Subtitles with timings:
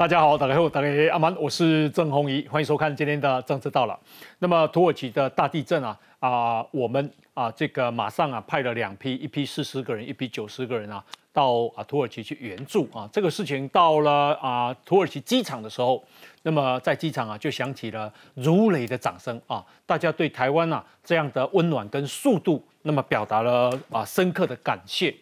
[0.00, 4.00] 大家好，大家好，大家阿曼，我是郑红怡，欢迎收看今天的政治到了。
[4.38, 13.06] 那么土耳其的大地震啊啊，我们啊这个马上啊派了两批，一批四十个人，一批九十个人啊到啊土耳其去援助啊。
[13.12, 16.02] 这个事情到了啊土耳其机场的时候，
[16.44, 25.14] 那么在机场啊就响起了如雷的掌声啊，大家对台湾啊这样的温暖跟速度，那么表达了啊深刻的感谢。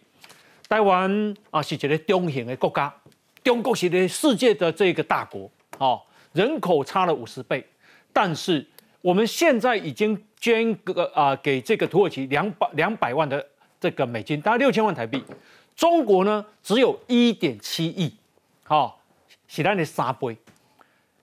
[0.68, 2.94] 台湾啊是一个中型的国家。
[3.48, 5.98] 中国是的世界的这个大国，哦，
[6.34, 7.66] 人口差了五十倍，
[8.12, 8.62] 但是
[9.00, 13.42] 我们现在已经捐个啊给这个土耳其两百两百万的
[13.80, 15.24] 这个美金，大概六千万台币。
[15.74, 18.14] 中国呢只有一点七亿，
[18.64, 19.00] 好，
[19.46, 20.36] 是咱的三倍。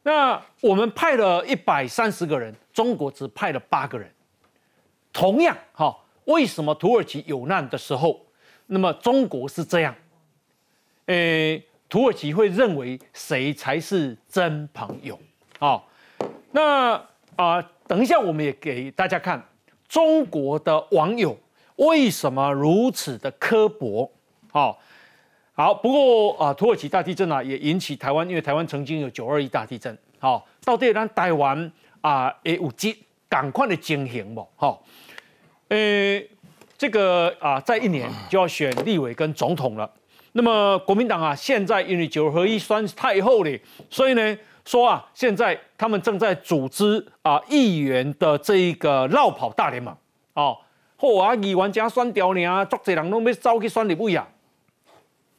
[0.01, 4.11] 那我们派了一百三十个人，中国只派了八个人。
[5.13, 8.25] 同样，哈，为什么土耳其有难的时候，
[8.65, 9.93] 那么中国是这样？
[11.05, 11.63] 诶。
[11.95, 15.17] 土耳其会认为谁才是真朋友？
[15.57, 15.87] 好，
[16.51, 17.01] 那
[17.37, 19.41] 啊，等一下我们也给大家看
[19.87, 21.39] 中国的网友
[21.77, 24.11] 为什么如此的刻薄。
[24.51, 24.77] 好，
[25.53, 29.97] 好，不过啊，土耳其大地震啊也引起台湾，因为台湾曾经有九二一大地震。
[30.19, 31.71] 好，到底咱台湾
[32.01, 32.93] 啊，也有接
[33.29, 34.45] 赶快的经营不？
[34.57, 34.83] 好，
[35.69, 36.21] 呃，
[36.77, 39.89] 这个啊，在一年就要选立委跟总统了。
[40.37, 49.95] 那么国民党啊，现在因为九合一算太后了，所以呢说啊，现在他们正在组织啊议员的这一个绕跑大联盟
[50.33, 50.57] 哦，
[50.97, 54.27] 或啊议员加选掉你啊，足多人都要走去选立委啊。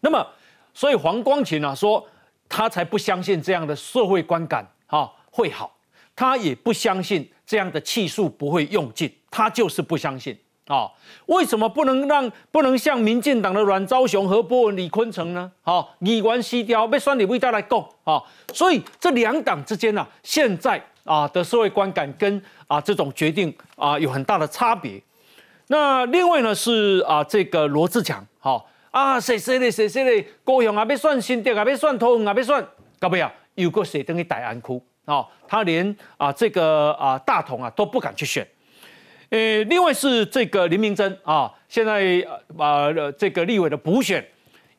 [0.01, 0.27] 那么，
[0.73, 2.03] 所以黄光琴啊说，
[2.49, 5.77] 他才不相信这样的社会观感哈会好，
[6.15, 10.35] 他也不相信这样的气数不会用尽，他就是不相信。
[10.67, 10.91] 啊，
[11.27, 15.51] 为什么不能让不能像民进党的阮昭雄、何波文、李坤城呢？
[15.63, 18.21] 好，议员西雕被酸你味道来供啊，
[18.53, 25.01] 所以这两党之间呢，现在啊的社会观感跟啊这种决定啊有很大的差别。
[25.69, 32.67] 那另外呢是啊这个罗志强，好啊谁谁的谁谁的高雄啊被算新店啊被算通啊被算，
[32.99, 38.45] 搞不要有个谁等于大安区啊，他连啊这个啊大同啊都不敢去选。
[39.29, 42.25] 呃，另外是这个林明珍啊，现在
[42.57, 42.87] 啊
[43.19, 44.25] 这个立委的补选，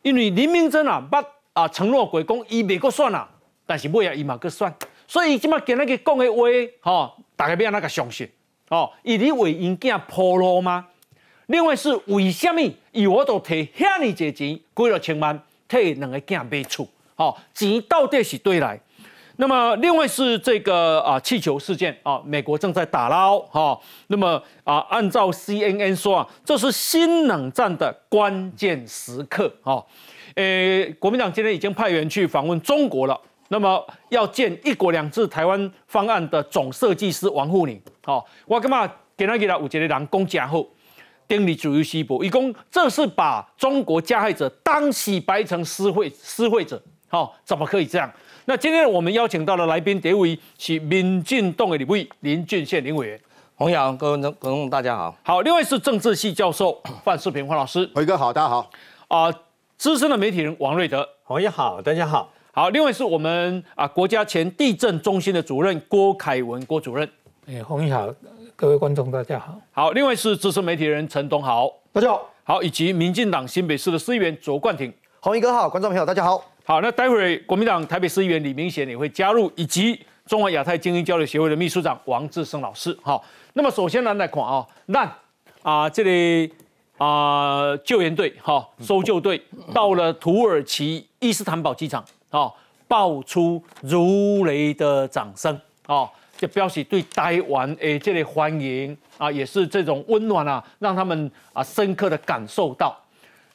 [0.02, 1.22] 因为林明珍啊把
[1.54, 3.28] 啊承诺鬼公伊未够算啊，
[3.66, 4.74] 但是尾啊伊嘛够算，
[5.06, 6.44] 所以即马今日个讲的话，
[6.80, 8.30] 吼，大家要那个相信，
[8.70, 10.88] 哦，伊伫为因囝铺路吗？
[11.48, 15.38] 另外是为什么伊我都摕遐尼侪钱，几落千万，
[15.68, 16.88] 替两个囝买厝，
[17.18, 18.80] 哦，钱到底是对来？
[19.40, 23.80] 那么，另外是这个啊气球事件啊，美国正在打捞哈。
[24.08, 29.82] 那么啊，按照 CNN 说啊，这是新冷战的关键时刻啊。
[30.36, 33.20] 诶，国民党今天已经派员去访问中国了。
[33.50, 37.82] 那么要见“一国两制”台湾方案的总设计师王沪宁。
[38.04, 40.68] 好，我干嘛给他给他五节的人公加后，
[41.28, 46.82] 丁力主义西部，一共这是把中国加害者当洗白成施惠施惠者。
[47.08, 48.12] 好，怎么可以这样？
[48.50, 53.20] 那今天我们邀请到的来宾，第一位是民进党的立委林俊宪林委员，
[53.56, 58.72] 洪阳各位观众大家好，好，另外是政治系教授 范世平范老师，辉哥好，大家好，
[59.10, 59.30] 啊，
[59.78, 67.06] 资深的媒体人王瑞德，洪爷好，大家好，好，另外是我们啊国家前地震中心的主任郭凯文郭主任，
[67.48, 68.08] 哎，洪爷好，
[68.56, 76.42] 各位观众大家好，好，另外是资深媒体人陈东豪，大家好，好，以及民进党新北市的司议员卓冠廷，洪一哥好，观众朋友大家好。
[76.68, 82.94] 好，那待会儿国民党台北市议员李明贤也会加入，以及中华亚太精英交流协会的秘书长王志生老师。
[83.02, 83.24] 好，
[83.54, 85.10] 那么首先呢来看啊，那
[85.62, 86.52] 啊这里
[86.98, 89.42] 啊救援队哈搜救队
[89.74, 92.52] 到了土耳其伊斯坦堡机场啊，
[92.86, 96.06] 爆出如雷的掌声啊，
[96.36, 102.94] 就表示对台湾诶这里欢迎啊，也是这种温暖啊，让他们啊深刻的感受到。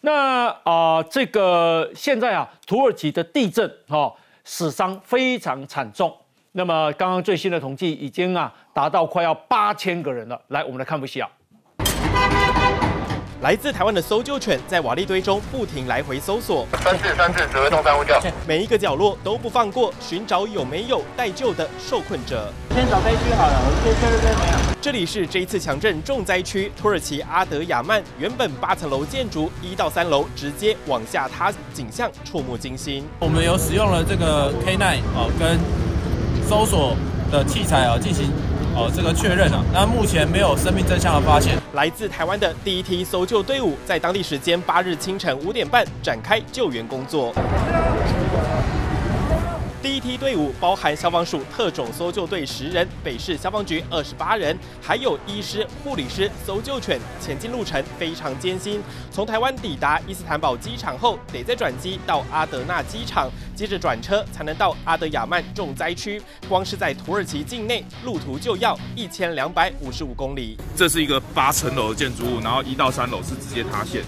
[0.03, 4.13] 那啊，这个现在啊，土耳其的地震哈，
[4.45, 6.15] 死伤非常惨重。
[6.53, 10.41] 那么刚刚最新的统计已经啊，达到快要八千个人了。
[10.49, 11.31] 来，我们来看部戏啊。
[13.43, 22.53] 来自台湾的搜救犬在瓦砾堆中不停来回搜索，三次三次指挥动三呼叫，每一个角落都不放过，寻找有没有待救的受困者。
[22.73, 24.77] 先找灾区好了，我们先确认这边没有。
[24.81, 33.05] 这里是这一次强震重灾区土耳其阿德亚曼，原本八层楼建筑，一到三楼直接往下塌，景象触目惊心。
[33.19, 35.59] 我们有使用了这个 K9 哦跟
[36.49, 36.97] 搜索
[37.33, 38.31] 的器材啊进行。
[38.75, 39.63] 哦，这个确认了。
[39.73, 41.57] 那目前没有生命真相的发现。
[41.75, 47.33] 来自台湾的第一批搜救队伍在当地时间八日清晨五点半展开救援工作。
[49.83, 57.01] 第一梯队伍包含消防署特种搜救队十人、北市消防局二十八人，还有医师、护理师、搜救犬。
[57.21, 58.81] 前进路程非常艰辛，
[59.11, 66.23] 从台湾抵达伊斯坦堡机场后，得再转机到阿德纳机场，接着转车才能到阿德亚曼重灾区。
[66.49, 70.57] 光是在土耳其境内，路途就要一千两百五十五公里。
[70.77, 74.05] 这是一个八层楼的建筑物，然后一到三楼是直接塌陷，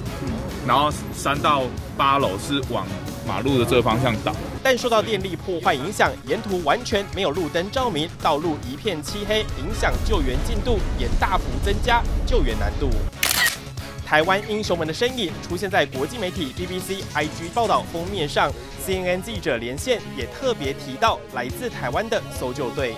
[0.68, 1.64] 然后三到
[1.96, 2.86] 八楼是往。
[3.26, 12.90] 马路的这个方向倒，但受到电力破坏影响，沿途完全没有路灯照明，道路一片漆黑，影响救援进度，也大幅增加救援难度。
[14.04, 18.52] 台湾英雄们的身影出现在国际媒体 BBC、IG 报道封面上
[18.86, 22.94] ，CNN 记者连线也特别提到来自台湾的搜救队。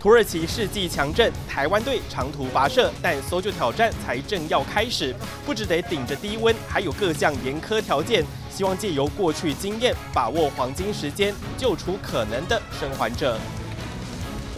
[0.00, 5.14] 土耳其世纪强震，台湾队长途跋涉，但搜救挑战才正要开始，
[5.44, 13.38] 不只得顶着低温，还有各项严苛条件，希望借由过去经验，把握黄金时间，救出可能的生还者。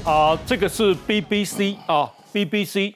[0.04, 2.94] 啊，这个是 BBC 啊，BBC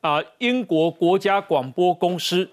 [0.00, 2.48] 啊，英国国家广播公司，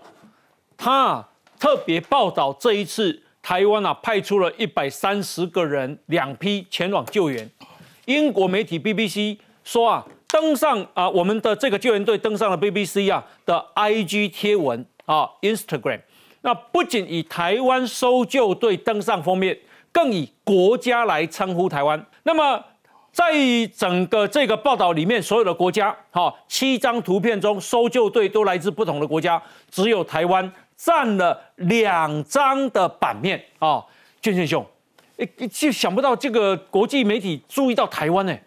[0.78, 1.26] 他
[1.58, 7.50] 特别报道这一次台湾啊，派出了一百三十个人，两批前往救援。
[8.06, 16.02] 英国媒体 BBC 说啊，登上啊，我们的这个救援队登上了 BBC 啊的 IG 贴文啊，Instagram。
[16.42, 19.58] 那不仅以台湾搜救队登上封面，
[19.92, 22.06] 更以国家来称呼台湾。
[22.24, 22.64] 那么
[23.12, 23.34] 在
[23.76, 33.84] 整个这个报道里面，所有的国家，哈，七张图片中，搜救队都来自不同的国家，只有台湾占了两张的版面啊，
[34.22, 34.66] 俊俊兄。
[35.18, 38.38] 哎，就想不到这个国际媒体注意到台湾呢。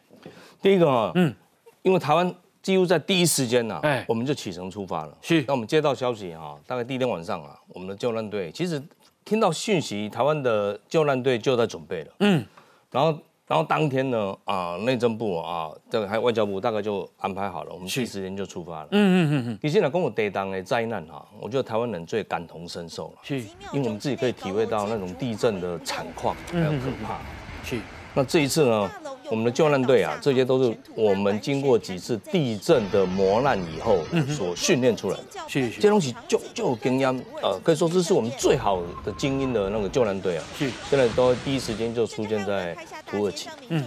[0.63, 1.35] 第一个啊，嗯，
[1.83, 5.19] 因为台湾几乎在第一时间呐，哎，我们就启程出发了。
[5.21, 8.83] 是，那我们接到消息哈，大概第一天晚上啊，我们的救难队其实
[9.25, 12.13] 听到讯息，台湾的救难队就在准备了。
[12.21, 12.47] 嗯，
[12.91, 13.19] 然后。
[13.45, 18.89] 然后当天呢，啊，内政部啊，这个还有外交部，大概就安排好了，我们第一时间就出发了。
[18.93, 19.59] 嗯嗯嗯嗯。
[19.61, 27.19] 你现在跟我对当的灾难哈，我觉得台湾人最感同身受了，是，因为我们自己可以体会到那种地震的惨况还有可怕。
[27.63, 27.79] 是。
[28.15, 28.91] 那这一次呢？
[29.31, 35.23] 我们的救难队啊，这些都是我们经过几次地震的磨难以后所训练出来的。
[35.49, 40.45] 是，这东西就就有经验，呃，可以说这是我们最好的精英的那个救难队啊。
[40.59, 42.77] 是，现在都第一时间就出现在
[43.07, 43.49] 土耳其。
[43.71, 43.83] 嗯，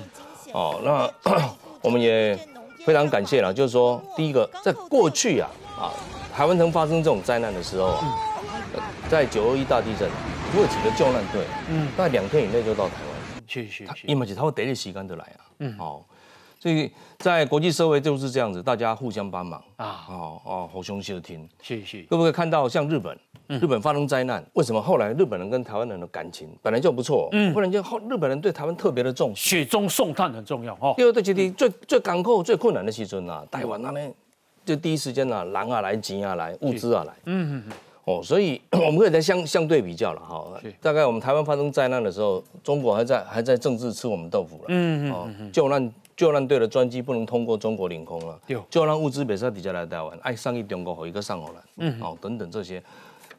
[0.51, 1.07] 哦，那
[1.83, 2.35] 我们也
[2.83, 5.93] 非常感谢了，就是说，第一个，在过去啊，啊，
[6.35, 8.01] 台湾曾发生这种灾难的时候啊，
[9.11, 10.09] 在九二一大地震，
[10.51, 12.93] 土耳其的救难队，嗯，大概两天以内就到台
[13.45, 13.67] 湾。
[13.67, 16.05] 是是，因为是他会第一时间就来啊，嗯，好，
[16.59, 19.63] 所以在国际社会就是这样子，大家互相帮忙。
[19.77, 30.95] 啊，哦哦，互相协听，是是，可不可以看到像日本，日本发生灾难，为什么后来日本人跟台湾人的感情本来就不错，嗯，忽然间后日本人对台湾特别的重视，雪中送炭很重要哦。
[30.97, 33.99] 因为对这里最最港口最困难的时阵啊，台湾那呢，
[34.65, 37.73] 就第一时间啊，人啊来，钱啊来，物资啊来，嗯嗯嗯。
[38.05, 40.45] 哦，所以 我们可以再相相对比较了哈。
[40.81, 44.65] 大概我们台湾发生灾难的时候，中国还在还在政治吃我们豆腐了。
[44.67, 45.51] 嗯嗯嗯。
[45.51, 48.39] 救难救难队的专机不能通过中国领空了。
[48.69, 51.63] 救难物资别在底下来台湾，爱上一中国和一个上好了。
[51.77, 52.01] 嗯。
[52.01, 52.81] 哦，等等这些。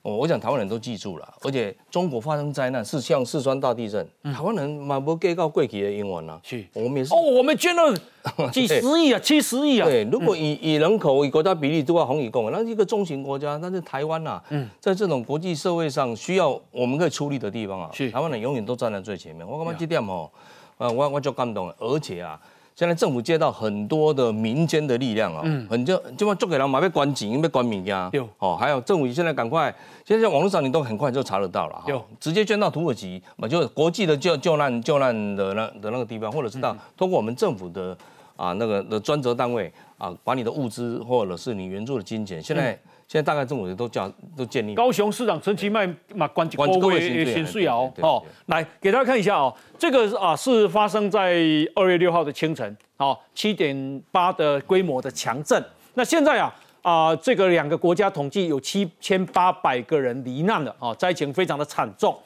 [0.06, 6.38] 我我想台湾人都记住了，而且中国发生灾难是像四川大地震，台湾人满不给到贵体的英文啊。
[6.44, 7.12] 是，我们也是。
[7.12, 7.92] 哦，我们捐了
[8.52, 9.88] 几十亿啊，七十亿啊。
[9.88, 14.40] 对，如果以以人口以国家比例都要红以共，那一个中型国家，但是台湾呐，
[14.78, 19.44] 在这种国际社会上需要我们可以出力的地方啊，是台湾人永远都站在最前面。
[19.44, 20.30] 我感觉这点哦，
[20.78, 22.40] 啊，我我就感动了，而且啊。
[22.76, 27.96] 现在政府接到很多的民间的力量啊，嗯很就就做给人嘛，被关紧，被关物件。
[28.38, 32.04] 哦，还有政府现在赶快，现在网络上你都很快就查得到了哈。
[32.20, 37.96] 直接捐到土耳其，嘛，就国际的救救难救难的那的那个地方，或者是到通过我们政府的
[38.36, 42.78] 啊那个的专责单位啊，把你的物资或者是你援助的金钱，现在。
[43.08, 44.74] 现在大概政府都叫都建立。
[44.74, 51.34] 高雄市长陈其迈嘛，关几个位先税哦，哦，来给大家看一下哦，这个啊是发生在
[51.76, 55.64] 二月六号的清晨，哦，七点八的规模的强震。
[55.94, 62.16] 那现在啊啊，这个两个国家统计有七千八百个人罹难了，哦，灾情非常的惨重。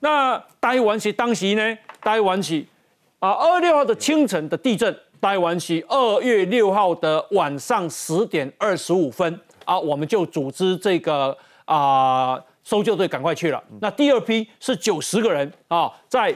[0.00, 2.64] 那台湾是当时呢，台湾是
[3.18, 9.38] 啊二月六号的清晨的地震，台湾是二月六号的晚上十点二十五分。
[9.64, 13.62] 啊，我们就组织这个啊搜救队赶快去了。
[13.80, 16.34] 那第二批是九十个人啊，在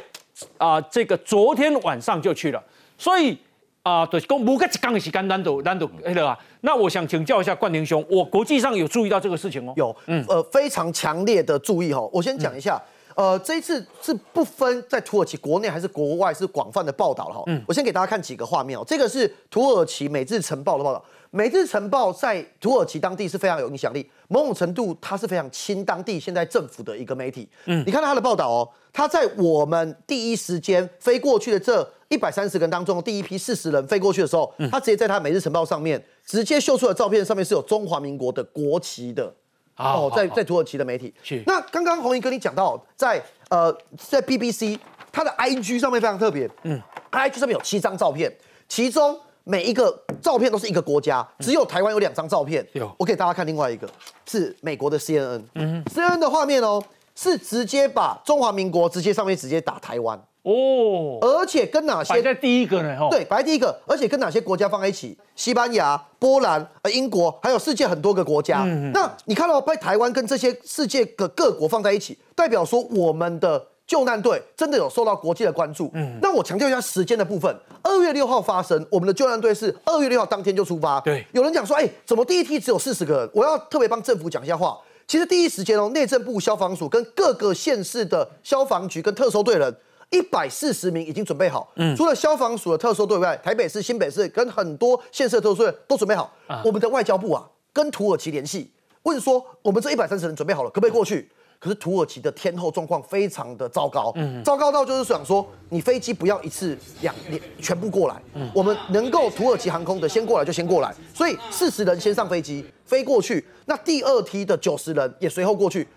[0.59, 2.62] 啊这个昨天晚上就去了。
[2.99, 3.37] 所以
[3.83, 6.38] 啊，对，公不个刚是干单独单独黑了啊。
[6.62, 9.73] 那我想请教一下冠廷兄，我国际上有注意到这个事情哦？
[9.76, 12.09] 有，嗯，呃，非常强烈的注意哦。
[12.12, 12.83] 我先讲一下。
[13.16, 17.42] 呃，这一次是不分在土耳其国内还是国外，是广泛的报道了哈。
[17.46, 18.85] 嗯，我先给大家看几个画面哦。
[18.87, 27.49] 这个是土耳其《每日晨报》的报道，《每日晨报》在土耳其当地是非常有影响力，某种程度它是非常亲当地现在政府的一个媒体。
[27.64, 39.35] 嗯，你看到他的报道哦，它在我们第一时间飞过去的这一百三十个人当中，第一批四十人飞过去的时候，他直接在他《每日晨报》上面直接秀出的照片上面是有中华民国的国旗的。
[39.76, 41.12] 哦，在在土耳其的媒体。
[41.23, 41.42] 是。
[41.47, 44.78] 那刚刚红英跟你讲到，在呃在 BBC，
[45.12, 46.49] 它的 IG 上面非常特别。
[46.62, 46.80] 嗯。
[47.12, 48.35] IG 上面有七张照片，
[48.68, 52.66] 其中每一个照片都是一个国家，只有台湾有两张照片。
[52.73, 52.90] 有。
[52.99, 53.88] 我给大家看另外一个，
[54.26, 55.42] 是美国的 CNN。
[55.54, 55.85] 嗯。
[55.85, 56.83] CNN 的画面哦，
[57.14, 60.21] 是直接把中华民国直接上面直接打台湾。
[60.46, 62.96] 哦，而且跟哪些摆在第一个呢？
[63.10, 65.18] 对，摆在第一个，而且跟哪些国家放在一起？
[65.34, 68.62] 西班牙、波兰、呃英国，还有世界很多个国家。
[68.94, 75.90] 那你看到把台湾跟这些世界的各国放在一起，代表说我们的救难队真的有受到国际的关注。
[75.94, 81.00] 嗯，那我强调一下时间的部分，二月六号发生，我们的救难队是二月六号当天就出发。
[81.00, 83.30] 对，有人讲说，哎，怎么第一梯只有四十个人？
[83.34, 84.78] 我要特别帮政府讲一下话。
[85.08, 89.76] 其实第一时间哦，内政部消防署跟各个县市的消防局跟特搜队人。
[90.10, 96.32] 一百四十名已经准备好，除了消防署的特搜队外，台北市、新北市跟很多县市的特搜队都准备好。
[96.64, 98.70] 我们的外交部啊，跟土耳其联系，
[99.02, 101.28] 问说我们这一百三十人准备好了，可不可以过去？
[101.58, 108.22] 可是土耳其的天后状况非常的糟糕，糟糕到就是想说，你飞机不要一次两两全部过来，
[108.54, 115.88] 我们能够土耳其航空的先过来就先过来，所以四十人先上飞机飞过去，那第二梯的九十人也随后过去。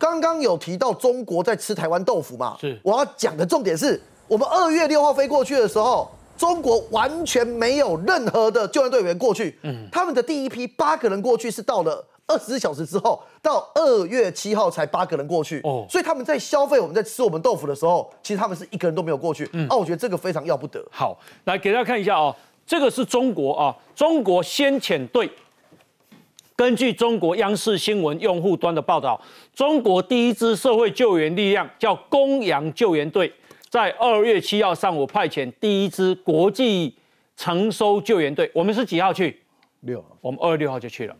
[0.00, 2.56] 刚刚有提到中国在吃台湾豆腐嘛？
[2.58, 9.58] 是，我要讲的重点是我们二月六号飞过去的时候，中国完全没有任何的救援队员过去。
[9.62, 15.60] 嗯，他们的第一批八个人过去是到了二十四小时之后，到二月七号才八个人过去。
[15.64, 19.46] 哦，所以他们在消费我们在吃我们豆腐的时候，其实他们是一个人都没有过去。
[19.52, 20.82] 嗯，啊，我觉得这个非常要不得。
[20.90, 21.14] 好，
[21.44, 22.34] 来给大家看一下啊，
[22.66, 25.30] 这个是中国啊，中国先遣队。
[26.60, 29.18] 根据中国央视新闻用户端的报道，
[29.54, 33.32] 中国第一支社会救援力量叫公羊救援队，
[33.70, 36.94] 在二月七号上午派遣第一支国际
[37.34, 38.50] 承收救援队。
[38.52, 39.40] 我们是几号去？
[39.80, 40.04] 六。
[40.20, 41.16] 我们二月六号就去了。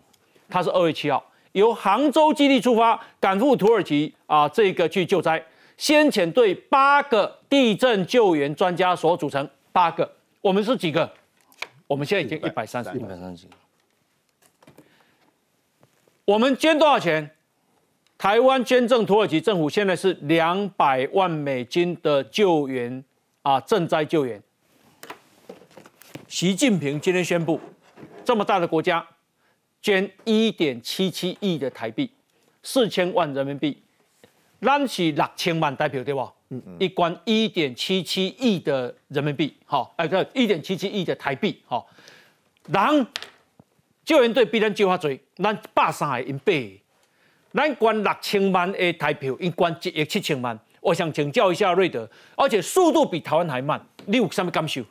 [0.51, 5.43] 他是二月七号由杭州基地出发，赶赴土耳其啊，这个去救灾。
[5.79, 10.13] 先遣队八个地震救援专家所组成，八个。
[10.43, 11.11] 我们是几个？
[11.87, 13.47] 我们现在已经一百三十，一百三十。
[16.31, 17.29] 我们捐多少钱？
[18.17, 23.03] 台湾捐赠土耳其政府现在是两百万美金的救援
[23.43, 24.41] 啊，赈灾救援。
[26.29, 27.59] 习近平今天宣布，
[28.25, 29.05] 这么大的国家
[29.83, 32.09] 捐一点七七亿的台币，
[32.63, 33.83] 四千万人民币，
[34.61, 36.33] 咱是六千万代表对吧？
[36.51, 36.77] 嗯嗯。
[36.79, 41.89] 一关一点七七亿的人民币，好，哎，对一点七七亿的台币，好，
[42.69, 43.05] 然。
[44.05, 46.53] 救援队比咱少较多，咱百三个因八，
[47.53, 50.59] 咱捐六千万的台票，因捐一亿七千万。
[50.81, 54.83] 我想请教一下瑞德，而且速度比台湾还慢，你有什么感受？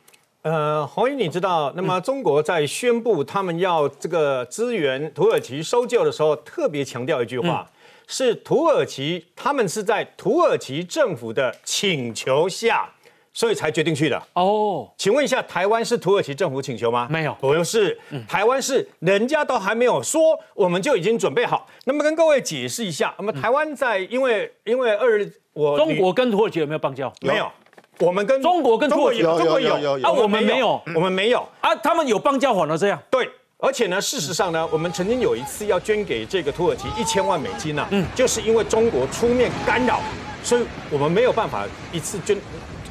[0.42, 7.68] 呃，红英，你知道，那么中国在宣布他们要这个支援土耳其搜救的时候，特别强调一句话，
[8.06, 12.88] 是土耳其他们是在土耳其政府的请求下。
[13.32, 14.90] 所以才决定去的哦。
[14.96, 17.06] 请问一下，台湾是土耳其政府请求吗？
[17.10, 17.98] 没有，不是。
[18.28, 20.20] 台湾是人家都还没有说，
[20.54, 21.66] 我们就已经准备好。
[21.84, 27.12] 那么跟各位解释一下，那么台湾在因为因为二我中国跟土耳其有没有邦交？
[27.22, 27.50] 没有。
[27.98, 31.74] 我们跟中国跟土耳其有有有有啊，我们没有，我们没有啊。
[31.76, 32.98] 他们有邦交，反而这样。
[33.10, 40.00] 对，而且呢，事实上呢，我们曾经有一次要捐给这个土耳其一千万美金呢，嗯，就是因为中国出面干扰，
[40.42, 42.34] 所以我们没有办法一次捐。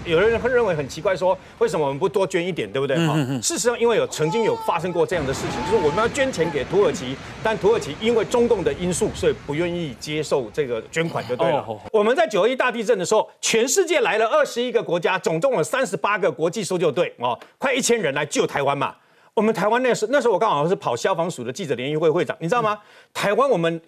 [0.10, 2.98] 有的人会认为很奇怪，说为什么我们不多捐一点，对不对？
[3.06, 11.66] 哈，事实上，因为有曾经有发生过这样的事情，就是我们要捐钱给土耳其，但土耳其因为中共的因素，所以不愿意接受这个捐款，就对了。
[11.92, 18.96] 我们在九二一大地震的时候，全世界来了二十一个国家，总共有三十八个国际搜救队，哦，快一千人来救台湾嘛。
[19.36, 22.78] 我们台湾那时那时候我刚好是跑消防署的记者联谊会会长，你知道吗？
[23.14, 23.80] 台湾我们。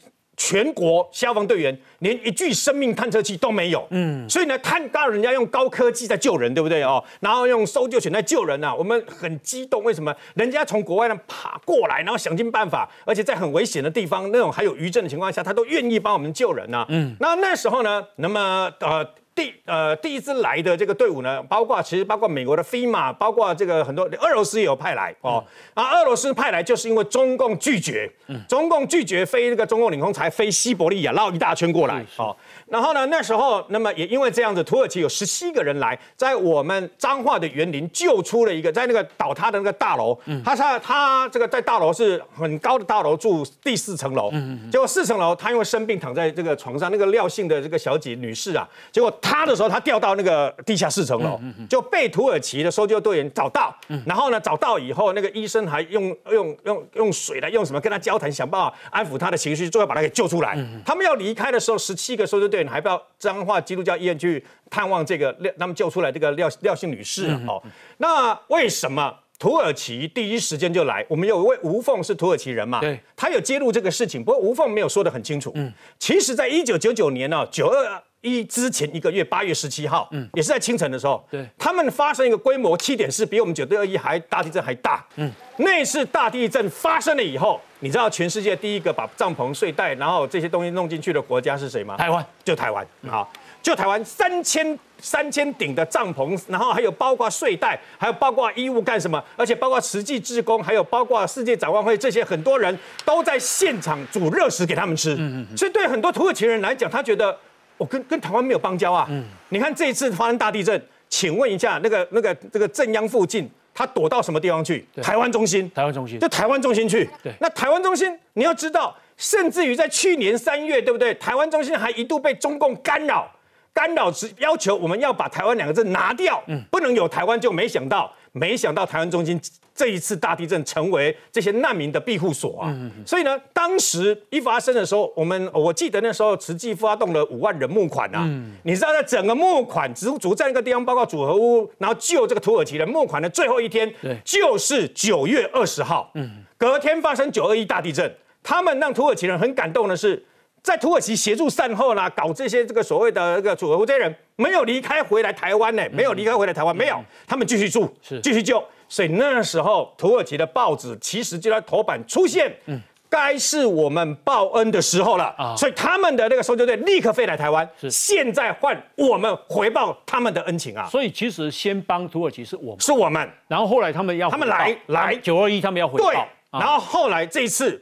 [0.44, 7.04] 全国消防队员连一具生命探测器都没有，嗯，所以呢，看到人家用高科技在救人，对不对哦？
[7.20, 9.84] 然后用搜救犬在救人啊，我们很激动。
[9.84, 10.12] 为什么？
[10.34, 16.88] 人家从国外呢爬过来，然后想尽办法，而且在很危险的地方，那种还有余震的情况下，他都愿意帮我们救人啊。
[16.90, 25.44] 嗯，那那时候呢，那么呃，第呃第一支来的这个队伍呢，包括其实包括美国的飞马，包括这个很多俄罗斯也有派来哦。
[25.74, 28.12] 啊，俄罗斯派来就是因为中共拒绝，
[28.48, 32.36] 中共拒绝飞那个中共领空，才飞西伯利亚绕一大圈过来哦。
[32.72, 44.32] 然后呢，那时候那么也因为这样子，土耳其有十七个人来，在我们彰化的园林救出了一个，在那个倒塌的那个大楼，他他他这个在大楼是很高的大楼住第四层楼，
[44.72, 49.12] 结果四层楼他因为生病躺在这个床上，那个廖姓的这个小姐女士啊，结果。
[49.22, 53.76] 他的时候，他掉到那个地下四层楼，就被土耳其的搜救队员找到。
[54.06, 60.58] 然后呢，找到以后，那个医生还用用用用水来用什么跟他交谈，想办法安抚他的情绪，最后把他给救出来。
[60.86, 67.28] 他们要离开的时候，十七个搜救队员还不要彰化基督教医院去探望这个廖，他们救出来这个廖廖姓女士。
[67.48, 67.62] 哦，
[67.98, 71.06] 那为什么土耳其第一时间就来？
[71.10, 72.80] 我们有一位吴凤是土耳其人嘛？
[72.80, 75.52] 对，他有揭露这个事情，不过吴凤没有说的很清楚。
[75.56, 78.04] 嗯，其实，在一九九九年呢，九二。
[78.22, 91.98] 一之前一个月，八月十七号，嗯，也是在清晨的时候，对，他们发生一个规模七点四，比我们九二一还大地震还大，嗯，那次大地震发生了以后，你知道全世界第一个把帐篷、睡袋，然后这些东西弄进去的国家是谁吗？
[91.98, 93.28] 台湾，就台湾，好，
[93.64, 99.24] 就台湾三千三千顶的帐篷，然后还有包括睡袋，还有包括衣物干什么？
[99.36, 107.36] 而且包括实际志工，还有包括世界展望会这些很多人都在现场煮热食给他们吃，嗯嗯，所以对很多土耳其人来讲，他觉得。
[107.82, 109.08] 我跟跟台湾没有邦交啊！
[109.10, 114.86] 嗯，你看这一次发生大地震，请问一下，那个那个这个震央附近，他躲到什么地方去？
[115.02, 117.10] 台湾中心，台湾中心，就台湾中心去。
[117.24, 121.12] 对，那台湾中心，你要知道，甚至于在去年三月，对不对？
[121.16, 123.28] 台湾中心还一度被中共干扰，
[123.74, 128.14] 干扰是要求我们要把台湾两个字拿掉，嗯，不能有台湾，就没想到。
[128.34, 129.42] 没想到台湾中心
[129.82, 132.72] 这一次大地震成为这些难民的庇护所啊！
[133.04, 138.30] 所以呢，当时一发生的时候，我们我记得那时候慈济发动了五万人募款啊！
[138.62, 143.92] 你知道，在整个募款组组在那个地方，包括组合屋，然后救这个土耳其人募款的最后一天，
[144.24, 146.14] 就是九月二十号。
[146.60, 150.24] 隔天发生九二一大地震，他们让土耳其人很感动的是。
[150.64, 158.64] 在土耳其协助善后啦，搞这些这个所谓的这个组合这些人没有离开回来台湾呢，没有离开回来台湾，没有，他们继续住，是继续救。
[158.92, 162.78] 所以那时候土耳其的报纸其实就在头版出现，嗯，
[163.10, 165.34] 该是我们报恩的时候了。
[165.38, 165.56] 啊。
[165.56, 167.90] 所以他们的那个搜救队立刻飞来台湾，是。
[167.90, 170.90] 现在换我们回报他们的恩情啊。
[170.90, 175.16] 所以其实先帮土耳其是我们，是我们，然后后来他们要他们来来。
[175.16, 177.82] 九二一，他们要回报，然后后来这一次。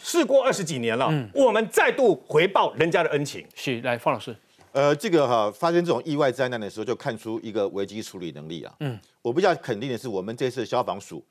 [0.00, 3.44] 事过二十几年了，我们再度回报人家的恩情。
[3.54, 4.34] 是，来，方老师，
[4.72, 8.74] 呃，这个哈发生这种意外灾难的时候，就看出一个危机处理能力啊。
[8.80, 11.24] 嗯，我比较肯定的是，我们这次消防署，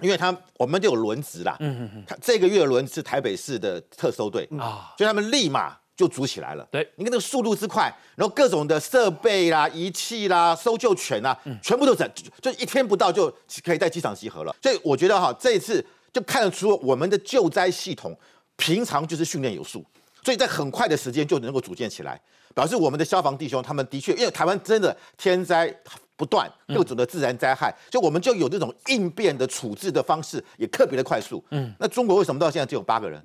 [0.00, 1.56] 因为他我们就有轮值啦。
[1.60, 6.66] 嗯嗯嗯，他这个月的轮是台北市的特搜队啊，所以他们立马就组起来了。
[6.70, 12.10] 对，你看那个速度之快，然后各种的设备啦、仪器啦、搜救犬啊，全部都在，
[12.40, 13.32] 就一天不到就
[13.64, 14.54] 可以在机场集合了。
[14.62, 15.84] 所以我觉得哈，这一次。
[16.14, 18.16] 就看得出我们的救灾系统
[18.54, 19.84] 平常就是训练有素，
[20.22, 22.20] 所以在很快的时间就能够组建起来，
[22.54, 25.74] 表示我们的消防弟兄他们的确，因为台湾真的天灾
[26.16, 31.44] 不断，各种的自然灾害，就我们就有这种应变的处置的方式也特别的快速。
[31.50, 33.20] 嗯，那中国为什么到现在只有八个人？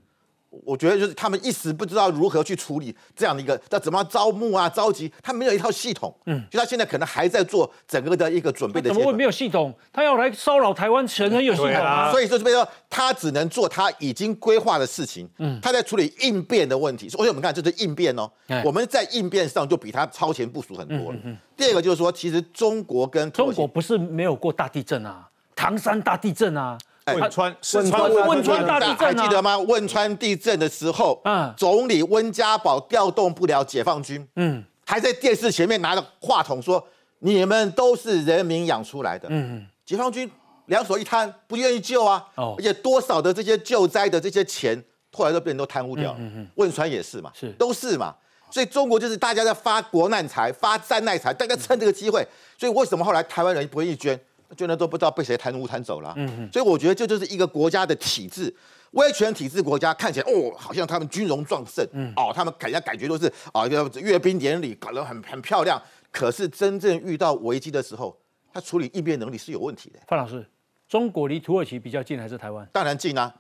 [0.49, 6.13] 我觉得就是他们一时不知道如何去处理这样的一个，要怎么招募啊、召集，他没有一套系统。
[6.25, 8.89] 嗯，就他现在可能还在做整个的一个准备的。
[8.89, 9.71] 怎么会没有系统？
[9.93, 12.09] 他要来骚扰台湾，全很有系统啊。
[12.11, 15.29] 所以就是说，他只能做他已经规划的事情。
[15.37, 17.07] 嗯，他在处理应变的问题。
[17.07, 18.29] 所以我们看，这是应变哦。
[18.65, 21.19] 我们在应变上就比他超前部署很多了。
[21.55, 26.75] 第二个就是说，其实中国跟中国不是没有过大地震啊，唐山大地震啊。
[27.15, 29.57] 汶川，汶川，汶川大地震还记得吗？
[29.57, 36.85] 汶川地震的时候，嗯，总理温家宝调动不了解放军，嗯，还在电视前面拿着话筒说
[37.19, 40.29] ：“你们都是人民养出来的。”嗯，解放军
[40.65, 42.25] 两手一摊，不愿意救啊。
[42.35, 46.17] 哦，而且多少的这些救灾的这些钱，后来都被人都贪污掉了。
[46.19, 48.15] 嗯嗯，汶川也是嘛，是都是嘛。
[48.51, 52.25] 所以中国就是大家在发国难财、发灾难财，大家趁这个机会。
[52.57, 54.19] 所以为什么后来台湾人不愿意捐？
[54.57, 58.53] 捐的都不知道被谁贪污贪走了，嗯所以我觉得这就是一个国家的体制，
[58.91, 65.81] 威权体制国家看起来哦，好像他们军容壮盛，嗯，哦，他们感觉感觉都是啊，阅兵典礼搞得很很漂亮，
[66.11, 68.17] 可是真正遇到危机的时候，
[68.51, 69.99] 他处理应变能力是有问题的。
[70.07, 70.43] 范老师，
[70.87, 72.67] 中国离土耳其比较近还是台湾？
[72.73, 73.33] 当然近啊，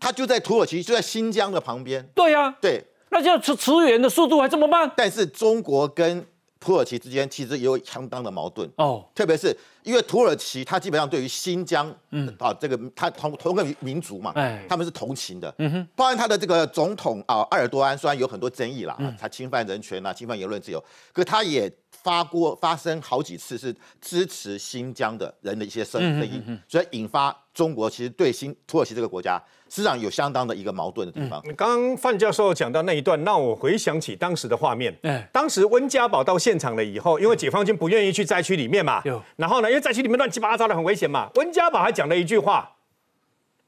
[0.00, 2.02] 他就在土耳其，就在新疆的旁边。
[2.14, 4.90] 对呀，对，那这样驰驰援的速度还这么慢？
[4.96, 6.26] 但是中国跟
[6.58, 8.70] 土耳其之间其实也有相当的矛盾。
[8.76, 12.34] 哦，特别是因为土耳其它基本上对于新疆，嗯。
[12.38, 21.70] 啊，这个它同同个民族嘛，哎，他们是同情的，嗯哼，包含他的这个总统啊，埃尔多安虽然有很多争议啦，他侵犯人权啊，侵犯言论自由，可他也
[22.06, 29.42] 发过发生好几次是支持新疆的人的一些声声音，所以引发中国其实对新土耳其这个国家。
[29.68, 31.42] 实际上有相当的一个矛盾的地方。
[31.56, 34.96] 刚刚范教授讲到那一段，让我回想起当时的画面。
[35.02, 39.02] 哎，当时温家宝到现场了以后，因为解放军不愿意去灾区里面嘛，
[39.34, 42.76] 然后呢，因为灾区里面乱七八糟的很危险嘛，温家宝还讲了一句话，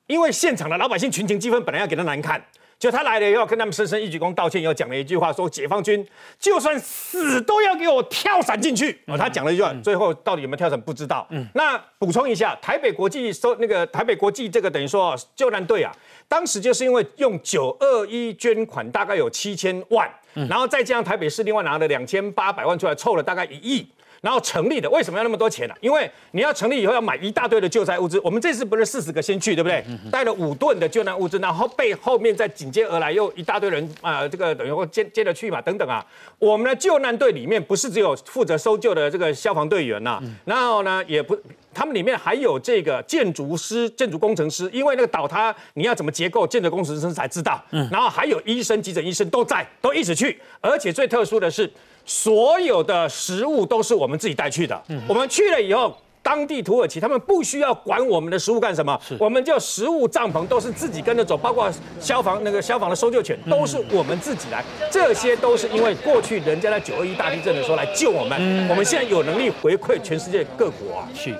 [0.06, 2.44] 因为现场的老百姓群情激愤，本来要给他难看。
[2.78, 6.06] 就他来了以后，跟他们深深一鞠躬道歉，又讲了一句话，说解放军
[6.38, 8.96] 就算死都要给我跳伞进去。
[9.06, 11.26] 哦，他讲了一句话，最后到底有没有跳伞不知道。
[11.30, 15.92] 嗯，那补充一下，台北国际收那个台北国际这个等于说救难队啊，
[16.28, 23.88] 当时就是因为用九二一捐款大概有七千万，然后再加上台北市另外拿了两千八百万出来，凑了大概一亿。
[24.20, 25.74] 然后成立的为什么要那么多钱呢？
[25.80, 28.18] 因为你要成立以后要买一大堆的救灾物资。
[28.20, 29.84] 我们这次不是四十个先去，对不对？
[30.10, 36.04] 带了五吨的救难物资，然后被后面再紧接而来又一大堆人啊，这个等于说接接着去嘛，等等啊。
[36.38, 41.38] 我们的救难队里面不是只有负责搜救的这个消防队员呐，然后呢也不，
[41.72, 47.62] 他们里面还有这个建筑师、建筑工程师，因为那个倒塌你要怎么结构，建筑工程师才知道。
[47.90, 50.40] 然后还有医生、急诊医生都在，都一起去。
[50.60, 51.70] 而且最特殊的是。
[52.08, 54.82] 所有的食物都是我们自己带去的。
[55.06, 64.64] 我们去了以后，当地土耳其他们不需要管我们的食物干什么，我们就食物帐篷都是自己跟着走，包括消防那个消防的搜救犬都是我们自己来。
[64.90, 71.08] 这些都是因为过去人家在九二一大地震的时候来救我们，我们现在有能力回馈全世界各国啊。
[71.14, 71.34] 是，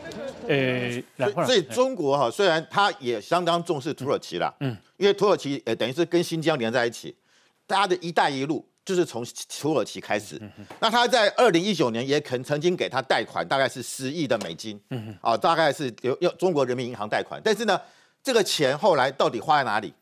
[0.46, 7.16] 呃，所以中国哈虽然他也相当重视土耳其啦，嗯，因为土耳其呃等于是跟新疆连在一起，
[7.66, 8.62] 大家的一带一路。
[8.88, 9.22] 就是从
[9.60, 10.40] 土耳其开始，
[10.80, 14.80] 那他在二零一九年也肯曾经给他贷款，大概是十亿的美金，
[15.20, 17.78] 啊，大概是由用中国人民银行贷款，但是呢，
[18.22, 19.92] 这个钱后来到底花在哪里，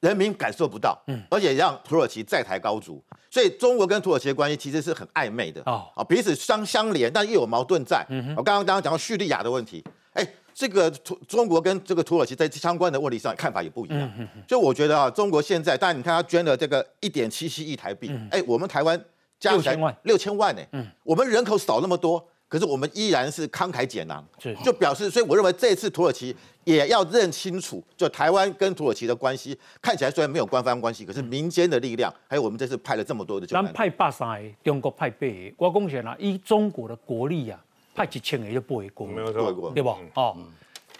[0.00, 0.98] 人民感受不到，
[1.28, 8.06] 而且让土耳其债台高筑，所以中国跟土耳其的关系其实是很暧昧的，啊，彼此相相连，但又有矛盾在。
[8.34, 10.26] 我刚刚刚刚讲到叙利亚的问题，哎。
[10.60, 14.12] 这个土中国跟这个土耳其在相关的问题上看法也不一样，
[14.46, 19.02] 所以我觉得啊，中国现在，当然你看他捐了这个一点七七亿台币，哎，我们台湾
[19.38, 20.54] 加起来六千万。
[20.54, 20.62] 呢，
[21.02, 24.22] 我们人口少那么多，可是我们依然是慷慨解囊，
[24.62, 37.58] 就表示，所以我认为这次土耳其也要认清楚，就台湾跟土耳其的关系看起来虽然没有官方关系，可是民间的力量，还有我们这次派了这么多的，咱派八三个，中国派八个，我贡献了，以中国的国力呀。
[37.94, 39.96] 派一千个就不为过，没有错，对不？
[40.14, 40.36] 哦，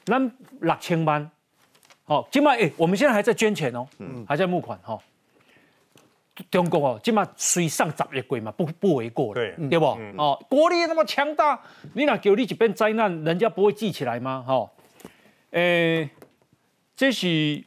[0.06, 1.30] 那六千万，
[2.06, 3.86] 哦，今麦哎，我们现在还在捐钱哦，
[4.26, 4.98] 还在募款哈。
[6.50, 9.54] 中国哦，今麦虽上十亿贵嘛，不不为过对。
[9.68, 9.84] 对不？
[10.16, 11.60] 哦，国力那么强大，
[11.92, 14.42] 你那叫你一边灾难，人家不会记起来吗？
[14.46, 14.70] 哈，
[15.50, 16.08] 诶，
[16.96, 17.62] 这是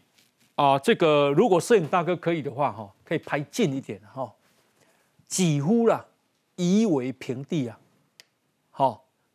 [0.55, 4.33] 啊，这个如果摄影大哥可以的话哈，可以拍近一点哈，
[5.27, 6.03] 几乎啦
[6.55, 7.82] 夷为平地啊，好。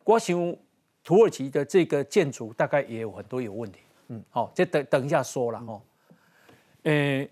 [0.09, 0.55] 我想
[1.03, 5.79] 土耳其的这个建筑大概也有很多有问题，嗯，好，这等等一下说了哈，
[6.81, 7.27] 呃，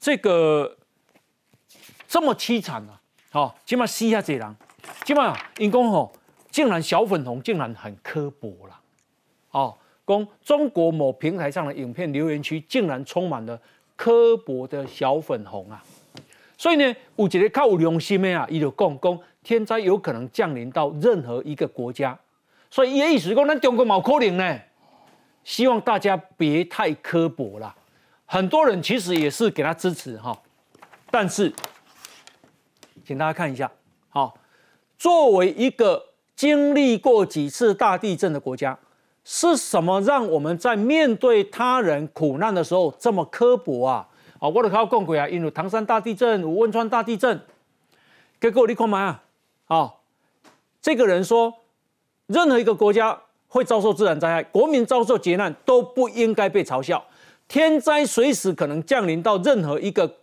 [0.00, 0.74] 这个
[2.08, 2.98] 这么凄惨啊，
[3.30, 4.56] 好，起码死下这人，
[5.04, 6.10] 起码因讲吼，
[6.50, 8.80] 竟然小粉红竟然很刻薄了，
[9.50, 9.76] 哦，
[10.06, 13.60] 讲中国某平台上的影片留言区竟然充满了
[13.94, 15.84] 刻薄的小粉红啊，
[16.56, 19.20] 所以呢，有一个较有良心的啊，伊就讲讲。
[19.46, 22.18] 天灾有可能降临到任何一个国家，
[22.68, 24.60] 所以也意思讲，咱中国冇可能呢。
[25.44, 27.72] 希望大家别太刻薄了。
[28.24, 30.36] 很多人其实也是给他支持哈，
[31.12, 31.52] 但是，
[33.04, 33.70] 请大家看一下，
[34.08, 34.36] 好，
[34.98, 36.04] 作为一个
[36.34, 38.76] 经历过几次大地震的国家，
[39.22, 44.08] 是什么让我们在面对他人苦难的时候这么刻薄啊？
[44.40, 47.40] 啊，我都靠讲过啊，因为唐山大地震、汶川大地震，
[48.40, 49.20] 结果你看嘛
[49.66, 49.76] 啊。
[49.76, 49.94] 啊，
[50.80, 51.52] 这个人说，
[52.26, 57.04] 任何一个国家会遭受自然灾害，国民遭受劫难都不应该被嘲笑。
[57.48, 60.16] 天灾随时可能降临到任何一个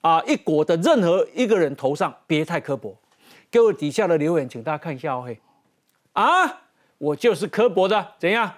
[0.00, 2.96] 啊一国的任何一个人头上，别太刻薄。
[3.50, 5.24] 给我底下的留言，请大家看一下哦。
[5.26, 5.40] 嘿，
[6.12, 6.60] 啊，
[6.98, 8.52] 我就是刻薄的，怎样？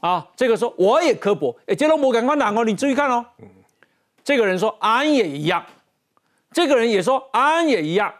[0.00, 1.56] 啊，这个说我也刻薄。
[1.66, 3.24] 哎，杰罗姆，赶快拿哦，你注意看哦。
[4.22, 5.64] 这个人说俺也一样，
[6.52, 8.12] 这个人也说俺也一样。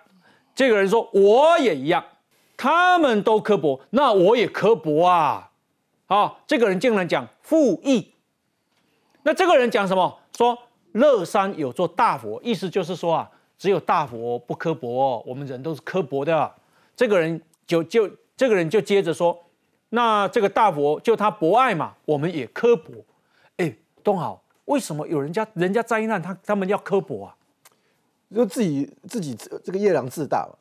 [0.59, 2.05] 这个人说：“我也一样，
[2.57, 5.53] 他们都刻薄，那我也刻薄啊！”
[6.07, 8.13] 好，这个人竟然讲复议。
[9.23, 10.19] 那这个人讲什么？
[10.37, 10.59] 说
[10.91, 16.53] 乐山有座大佛，意思就是说啊，只有大佛不刻薄，我们人都是刻薄的。
[16.97, 19.39] 这个人就就这个人就接着说，
[19.91, 22.93] 那这个大佛就他博爱嘛，我们也刻薄。
[23.59, 27.37] 哎，东好，为什么有人家人家灾难他他们要刻薄啊？
[28.35, 30.55] 就自己自己这个夜郎自大嘛。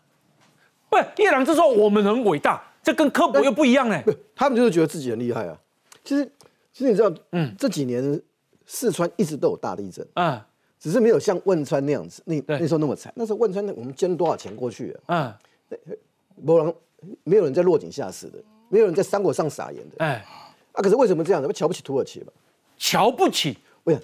[0.90, 4.04] 不，夜郎自说我们很伟大，这跟科普又不一样哎。
[4.36, 5.60] 他们就是觉得自己很厉害啊。
[6.04, 6.26] 其实
[6.72, 8.22] 其实你知道，嗯，这几年
[8.66, 10.48] 四川一直都有大地震啊。
[10.80, 13.12] 只是没有像汶川那样子，那那时候那么惨。
[13.16, 15.36] 那时候汶川，我们捐多少钱过去啊？
[15.70, 15.98] 嗯，
[16.36, 16.76] 没人，
[17.24, 18.38] 没有人在落井下石的，
[18.70, 19.96] 没有人在山火上撒盐的。
[19.98, 20.24] 哎，
[20.74, 21.52] 啊，可是为什么这样子？
[21.52, 22.32] 瞧不起土耳其吧？
[22.78, 23.58] 瞧不起？
[23.86, 24.02] 为什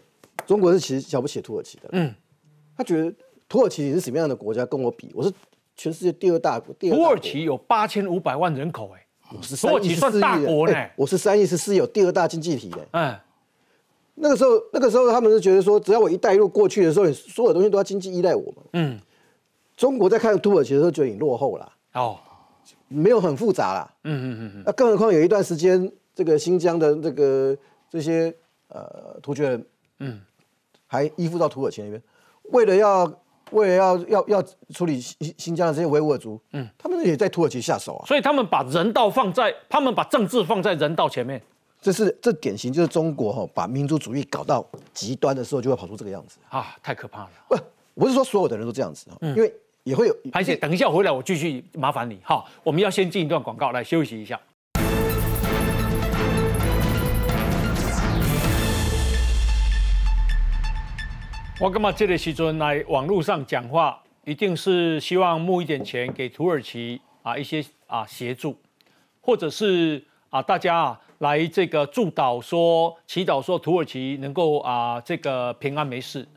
[0.47, 1.89] 中国是其实瞧不起土耳其的。
[1.91, 2.11] 嗯，
[2.75, 3.13] 他觉得
[3.47, 4.65] 土耳其是什么样的国家？
[4.65, 5.31] 跟我比，我是
[5.75, 6.73] 全世界第二大国。
[6.75, 9.05] 土耳其有八千五百万人口，哎，
[9.59, 10.75] 土耳其算大国呢。
[10.95, 12.87] 我是三亿是世界第二大经济体的。
[12.91, 13.15] 嗯。
[14.15, 18.63] 那个时候，那个时候他们是觉得说，只要我一带一路过去的时候，所有东西都要经济依赖我嘛。
[18.73, 18.99] 嗯。
[19.75, 21.73] 中国在看土耳其的时候，觉得你落后了。
[21.93, 22.19] 哦。
[22.87, 23.93] 没有很复杂啦。
[24.03, 24.63] 嗯嗯嗯嗯。
[24.65, 27.57] 那更何况有一段时间，这个新疆的这个
[27.89, 28.31] 这些
[28.67, 29.65] 呃突厥人，
[29.97, 30.21] 嗯，
[30.85, 31.99] 还依附到土耳其那边，
[32.51, 33.11] 为了要
[33.53, 38.05] 为了要要要处理新新疆的这些维吾尔族，嗯，他们也在土耳其下手啊。
[38.05, 41.41] 所以他们把人道放在，他们把政治放在人道前面。
[41.81, 47.29] 这是这典型就是中国哈把民族主义搞到极端的时候就会跑出这个样子啊，太可怕了！
[47.49, 47.57] 不，
[47.95, 50.15] 不是说所有的人都这样子哈，因为也会有。
[50.31, 54.39] 而且等一下回来我继续麻烦你哈，我们要先进一段广告来休息一下。
[61.63, 68.59] 我干嘛这个时阵来网络上讲话，一定是希望募一点钱给土耳其啊一些啊协助，
[69.21, 70.99] 或者是啊大家啊。
[71.19, 76.27] 来这个祝祷说祈祷说土耳其能够啊这个平安没事，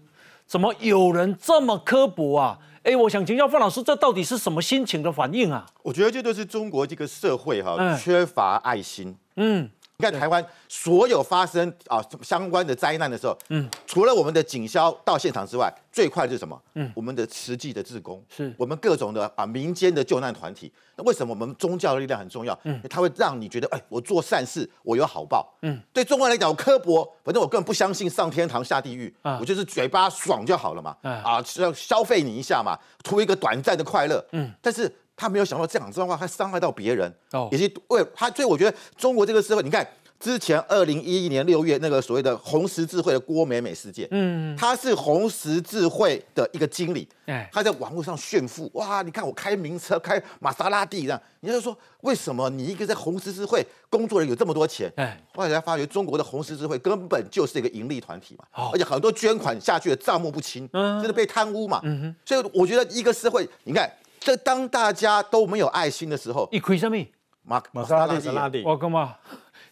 [0.47, 2.61] 怎么有人这么刻薄啊？
[2.85, 5.67] 哎，我想请教范老师，这到底是什么心情的反应啊？
[5.83, 9.17] 我觉得这就是中国这个社会哈缺乏爱心。
[9.35, 9.69] 嗯。
[9.99, 16.61] 你看台湾所有发生啊相关的灾难的时候，嗯，除了我们的警消到现场之外，最快是什么？
[16.75, 20.71] 嗯，我们的实际的志工，是我们各种的啊民间的救难团体。
[20.97, 22.59] 那为什么我们宗教的力量很重要？
[22.65, 25.51] 嗯，它会让你觉得，哎，我做善事，我有好报。
[25.63, 30.95] 嗯，对中国人来讲，我刻薄，反正我根本不相信上天堂下地狱，我就是嘴巴爽就好了嘛。
[31.01, 34.23] 啊，要消费你一下嘛，图一个短暂的快乐。
[34.33, 34.95] 嗯，但是。
[35.17, 39.87] 他没有想到这样子的话，他伤害到别人，哦，也是为他，所以我觉得中国这个社会，你看
[40.21, 54.93] 之前二零一一年六月那个所谓的红十字会的郭美美事件，嗯，他是红十字会的一个经理，哎，他在网络上炫富，哇，你看我开名车，开玛莎拉蒂这样，你就说为什么你一个在红十字会工作人有这么多钱？
[54.97, 63.91] 哎，后来才发觉中国的红十字会根本就是一个盈利团体嘛，而且很多捐款下去的账目不清，嗯，真的被贪污嘛，嗯哼，所以我觉得一个社会，你看。
[64.27, 66.97] 这当大家都没有爱心的时候，一亏什么？
[67.45, 69.15] 马马萨拉蒂，我干嘛？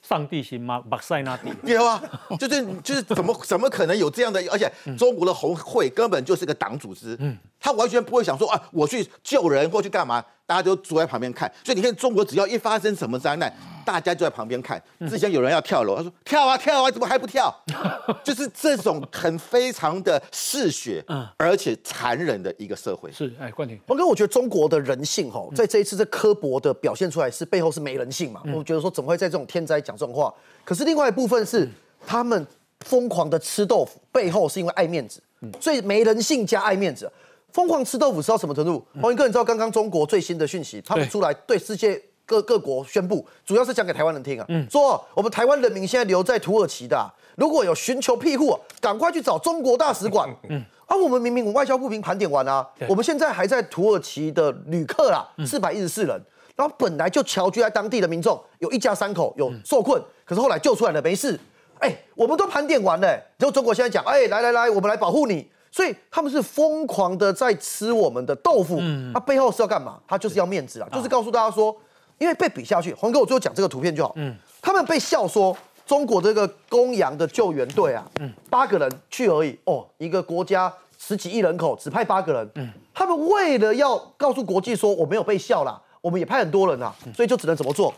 [0.01, 0.81] 上帝行吗？
[0.89, 2.01] 马塞纳蒂，对啊，
[2.39, 4.41] 就是就是怎么怎么可能有这样的？
[4.53, 11.51] 而且中国的红会根本就是个党组织，嗯，他完全不会想说啊，我去救人或去干嘛，大家都坐在旁边看。
[11.65, 13.53] 所以你看，中国只要一发生什么灾难，
[13.85, 14.83] 大家就在旁边看。
[15.09, 17.55] 之前有人要跳楼，他说跳啊跳啊，怎么还不跳？
[18.23, 23.11] 就是这种很非常的嗜血，嗯，而且残忍的一个社会。
[23.13, 28.43] 是，哎，冠廷，王哥，我觉得中国的人性哈，在这一次这刻薄的表现出来，是背后是没人性嘛？
[28.55, 30.33] 我觉得说怎么会在这种天灾讲这种话？
[30.65, 31.69] 可是另外一部分是
[32.07, 32.47] 他们
[32.81, 35.23] 疯狂的吃豆腐，背后是因为爱面子，
[35.61, 37.11] 所以没人性加爱面子，
[37.55, 38.85] 疯狂吃豆腐吃到什么程度？
[39.01, 50.29] 黄云哥，你知道刚刚中国最新的讯息，他们出来对世界各各国宣布，主要是讲给台湾人听啊，说我们台湾人民现在留在土耳其的，如果有寻求庇护，赶快去找中国大使馆。
[50.51, 56.21] 嗯，啊，我们明明我外交部平盘点完啊，我们现在还在土耳其的旅客啦，四百一十四人。
[56.57, 61.39] 然后本来就侨居在当地的民众有一家三口有受困，可是后来救出来了没事。
[61.79, 63.07] 哎，我们都盘点完了，
[63.39, 65.49] 然后中国现在讲，哎，来来来，我们来保护你。
[65.75, 68.79] 所以他们是疯狂的在吃我们的豆腐。
[68.81, 69.99] 嗯，他背后是要干嘛？
[70.07, 71.77] 他就是要面子啊，就是告诉大家说，
[72.17, 72.95] 因为被比下去。
[72.95, 74.13] 黄哥，我最后讲这个图片就好。
[74.15, 79.59] 嗯，他们被笑说中国这个公羊的救援队啊，嗯，八个人去而已。
[79.65, 82.49] 哦，一个国家十几亿人口只派八个人。
[82.55, 85.83] 嗯，他们为了要告诉国际说我没有被笑啦。
[86.01, 87.93] 我们也派很多人啊，所以就只能怎么做？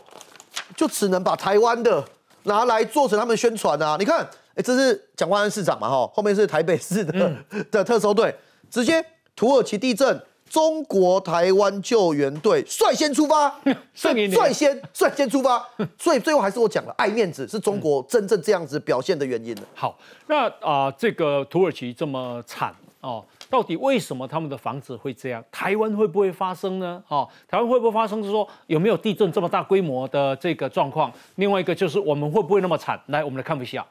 [0.75, 2.03] 就只能把台湾的
[2.43, 3.97] 拿来做成他们宣传啊！
[3.99, 7.31] 你看，哎，这是蒋万安市长嘛，哈，后面是台北市的
[7.69, 8.33] 的特搜队，
[8.71, 13.47] 直接土耳其地震，中国台湾救援队率先出发，
[13.93, 15.63] 率先率先出发，
[15.99, 25.43] 所以最后还是我讲了，爱面子是中国真正这样子表现的原因好，那啊，这个土耳其这么惨哦，到底为什么他们的房子会这样？
[25.51, 27.01] 台湾会不会发生呢？
[27.09, 28.23] 哦，台湾会不会发生？
[28.23, 31.13] 是说有没有地震这么大规模的这个状况？
[31.35, 32.99] 另外一个就是我们会不会那么惨？
[33.05, 33.85] 来，我们来看一下。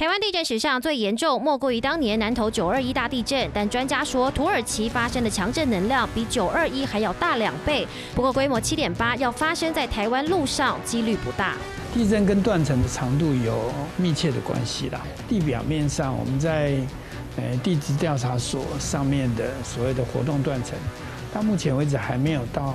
[0.00, 3.50] 台湾地震史上最严重，莫过于当年南投九二一大地震。
[3.52, 7.86] 但专家说，土耳其发生的强震能量比九二一还要大两倍。
[8.14, 11.54] 不过规模七点八，要发生在台湾路上，几率不大。
[11.92, 15.02] 地震跟断层的长度有密切的关系啦。
[15.28, 16.78] 地表面上，我们在
[17.36, 20.78] 呃地质调查所上面的所谓的活动断层，
[21.30, 22.74] 到目前为止还没有到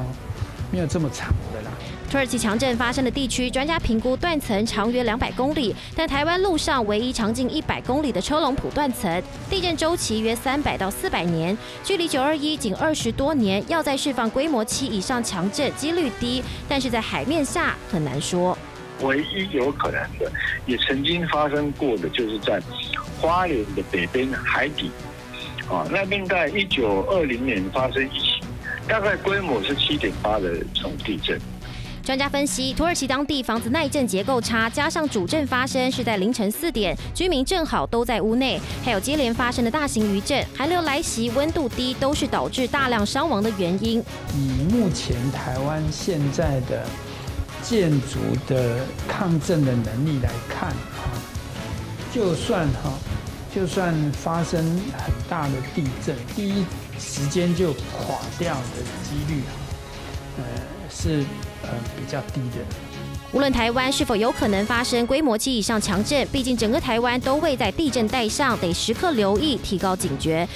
[0.71, 1.71] 没有这么长的啦。
[2.09, 18.57] 土耳其强震发生的地区，专家评估断层长约两百公里，但台湾路上唯一长近一百公里的车龙埔断层，地震周期约三百到四百年，距离九二一仅二十多年，要再释放规模七以上强震几率低，但是在海面下很难说。
[19.01, 20.31] 唯一有可能的，
[20.65, 22.61] 也曾经发生过的，就是在
[23.19, 24.89] 花莲的北边海底，
[25.67, 28.41] 啊，那边在一九二零年发生一起，
[28.87, 31.37] 大概规模是七点八的这种地震。
[32.05, 43.99] 专家分析，土耳其当地房子耐震结构差，加上主震发生是在凌晨四点，居民正好都在屋内，还有接连发生的大型余震，寒流来袭，温度低，都是导致大量伤亡的原因。
[44.35, 46.85] 以目前台湾现在的
[47.63, 51.09] 建筑的抗震的能力来看，哈，
[52.13, 52.93] 就算哈，
[53.51, 54.63] 就算发生
[54.95, 56.63] 很大的地震，第一
[56.99, 59.41] 时间就垮掉的几率，
[60.37, 60.43] 呃，
[60.95, 61.23] 是。
[61.67, 62.63] 呃，比较低的。
[63.33, 70.47] 无论台湾是否有可能发生规模七以上强震，毕竟整个台湾都会在地震带上，得时刻留意，提高警觉。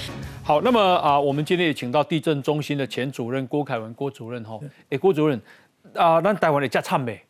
[0.44, 4.56] 好，那么啊，我们今天也请到地震中心的前主任郭凯文郭主任哈。
[4.90, 5.40] 哎，郭主任
[5.94, 7.20] 啊，那台湾的加惨没？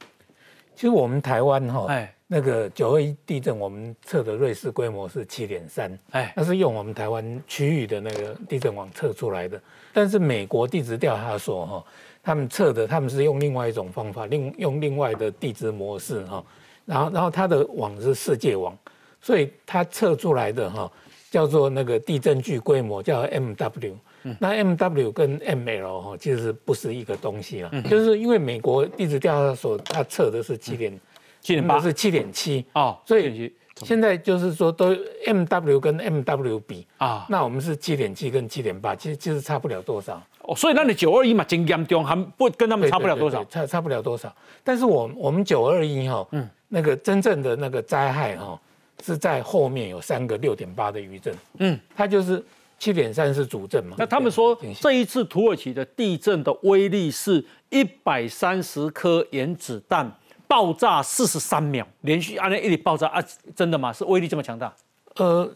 [0.75, 9.59] 其实我们台湾哈，哎，那个九二一地震，我们测的瑞士规模是七点三，哎，那是用我们台湾区域的那个地震网测出来的。
[9.95, 11.83] 但是美国地质调查所哈。
[12.23, 16.45] 他们测的，他们是用另外一种方法，另用另外的地质模式哈，
[16.85, 18.77] 然后然后它的网是世界网，
[19.21, 20.91] 所以它测出来的哈
[21.31, 23.95] 叫做那个地震距规模叫 MW，
[24.39, 31.01] 那 MW 跟 ML 哈其实不是一个东西了，就是因为美国地质调查所它测的是七点
[31.41, 31.81] 七点八。
[31.81, 34.95] 是七点七啊，所以现在就是说都
[35.27, 40.23] MW 跟 MW 比啊，那我们是七点七跟七点八，其实其实差不了多少。
[40.43, 44.35] 哦，所以那你九二一嘛，真严重，还不跟他们差不了多少，差差不了多少。
[44.65, 48.59] 但是我我们九二一哈，嗯，那个真正的那个灾害哈，
[49.05, 52.43] 是在后面有三个六点八的余震，嗯，它就是
[52.79, 53.97] 七点三是主震嘛。
[53.99, 60.11] 那他们说这一次土耳其的地震的威力是一百三十颗原子弹
[60.49, 63.23] 爆炸四十三秒，连续按那一里爆炸啊，
[63.55, 63.93] 真的吗？
[63.93, 64.75] 是威力这么强大？
[65.17, 65.49] 呃，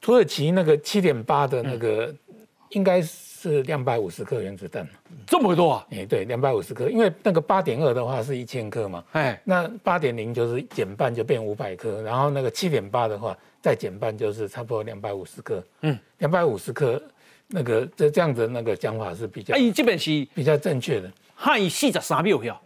[0.00, 2.14] 土耳其那个七点八的那个
[2.68, 3.25] 应该是。
[3.50, 4.86] 是两百五十颗原子弹，
[5.26, 5.86] 这么多啊？
[5.90, 17.00] 哎，对，两百五十颗，因为那个八点二的话是一千颗嘛，哎，那八点零就是减半就变五百颗，然后那个七点八的话再减半就是差不多两百五十颗，嗯，两百五十颗，
[17.46, 21.10] 那个这这样子那个讲法是比较，哎，基本是比较正确的。
[21.34, 22.60] 汉细十三秒票，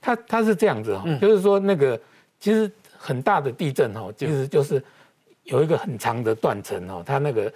[0.00, 1.98] 它它是这样子哈，就是说那个
[2.38, 4.82] 其实很大的地震哈，其实就是
[5.44, 7.52] 有一个很长的断层哈，它那个。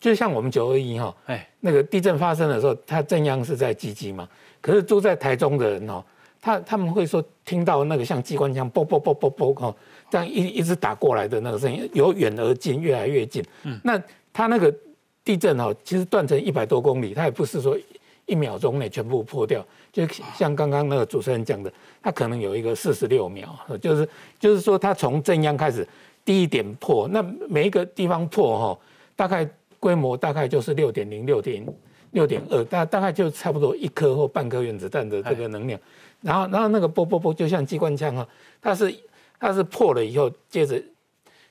[0.00, 4.26] 就像我们九二一哈，哎，那个地震发生的时候，它震央是在基基嘛。
[4.62, 6.02] 可是住在台中的人哦，
[6.40, 9.74] 他他们会说听到那个像机关枪啵啵啵啵啵哈，
[10.10, 13.44] 这样一一直打过来的那个声音，由远而近，越来越近。
[13.64, 14.74] 嗯，那它那个
[15.22, 17.78] 地震哈，其实断成一百多公里，它也不是说
[18.24, 21.70] 一秒钟内全部破掉，就像刚刚那个主持人讲的，
[22.02, 24.08] 它可能有一个四十六秒，就是
[24.38, 25.86] 就是说它从震央开始
[26.24, 28.78] 第一点破，那每一个地方破哈，
[29.14, 29.46] 大概。
[29.80, 31.66] 规模大概就是六点零、六点
[32.12, 35.80] 六点二，大大概就差不多一颗或半颗原子弹的这个能量。
[36.20, 38.28] 然后，然后那个啵啵啵就像机关枪哈，
[38.60, 38.94] 它是
[39.38, 40.82] 它是破了以后，接着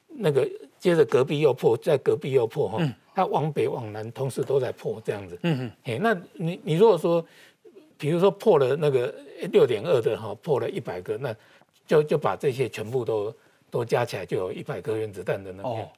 [0.08, 2.78] 那个接着隔壁又破，在隔壁又破哈，
[3.16, 5.40] 它往北往南同时都在破这样子。
[5.42, 5.72] 嗯嗯。
[5.86, 7.26] 哎，那你你如果说，
[7.98, 9.12] 比如说破了那个
[9.52, 11.36] 六点二的哈，破了一百个，那
[11.88, 13.34] 就就把这些全部都
[13.72, 15.84] 都加起来，就有一百颗原子弹的能量。
[15.84, 15.90] 哦。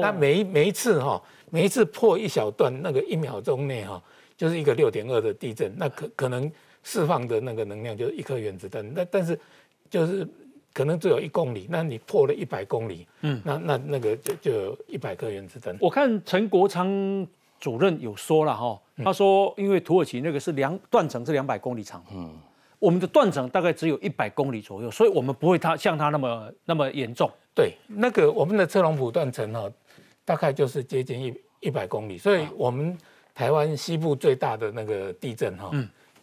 [0.00, 1.22] 那每一每一次哈。
[1.52, 4.00] 每一次破一小段，那个一秒钟内哈，
[4.36, 6.48] 就是一个六点二的地震，那可可能
[6.84, 8.88] 释放的那个能量就是一颗原子弹。
[8.94, 9.36] 那但是
[9.90, 10.24] 就是
[10.72, 15.76] 可能只有一公里，那你破了一百公里，嗯，那那那个就就有一百颗原子弹。
[15.80, 17.26] 我看陈国昌
[17.58, 22.32] 主任有说了哈，他说因为土耳其那个是两断层是两百公里长，嗯，
[22.80, 27.30] 我们的断层大概只有一百公里左右，所以我们不会它像它那么那么严重。
[27.54, 29.70] 对，那个我们的车龙埔断层哈。
[30.22, 32.96] 大概就是接近一一百公里，所以我们
[33.34, 35.72] 台湾西部最大的那个地震哈，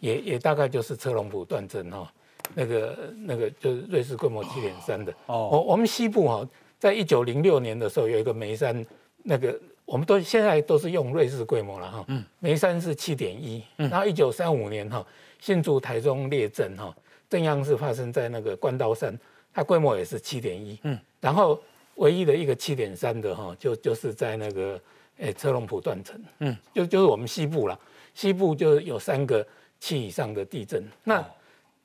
[0.00, 2.10] 也也大概就是车龙埔断层哈，
[2.54, 5.12] 那个那个就是瑞士规模七点三的。
[5.26, 6.48] 哦，我我们西部哈，
[6.78, 8.86] 在一九零六年的时候有一个眉山，
[9.24, 12.04] 那个我们都现在都是用瑞士规模了哈。
[12.08, 15.04] 嗯，眉山是七点一，然后一九三五年哈，
[15.38, 16.94] 新竹台中列震哈，
[17.28, 19.18] 震央是发生在那个关刀山，
[19.52, 20.78] 它规模也是七点一。
[20.82, 21.60] 嗯，然后
[21.96, 24.80] 唯一的一个七点三的哈，就就是在那个。
[25.20, 27.76] 诶，车龙埔断层，嗯，就就是我们西部了，
[28.14, 29.44] 西部就有三个
[29.80, 30.80] 七以上的地震。
[31.02, 31.20] 那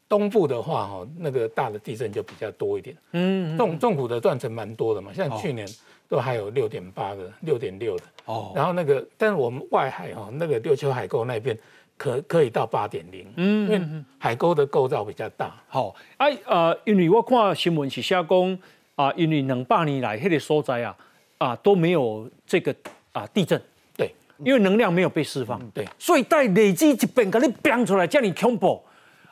[0.08, 2.95] 东部的话，哈，那个大的地震就比较多一点。
[3.14, 5.68] 嗯，重重谷的断层蛮多的嘛，像去年
[6.08, 8.04] 都还有六点八的、六点六的。
[8.26, 11.58] 哦，然后那个，但是我们外海哈，那个六丘海沟那边
[11.97, 13.25] 可可以到八点零。
[13.37, 15.55] 嗯，因为海沟的构造比较大。
[15.67, 18.59] 好，哎，呃，因为我看新闻是写讲
[18.95, 20.95] 啊，因为两百年来那个所在啊，
[21.37, 22.75] 啊都没有这个。
[23.13, 23.61] 啊，地震，
[23.95, 28.83] 对，因为能量没有被释放，对，所以在累积一遍给你变出来，叫你恐怖。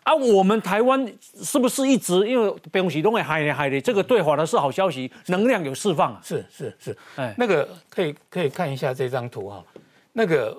[0.04, 1.04] 啊，我们台湾
[1.42, 6.22] 是不是一直因为北西东会海的海的，这个对华的是好消息，能量有释放啊？
[6.24, 9.66] 是是是，哎，那个可以可以看一下这张图哈，
[10.14, 10.56] 那个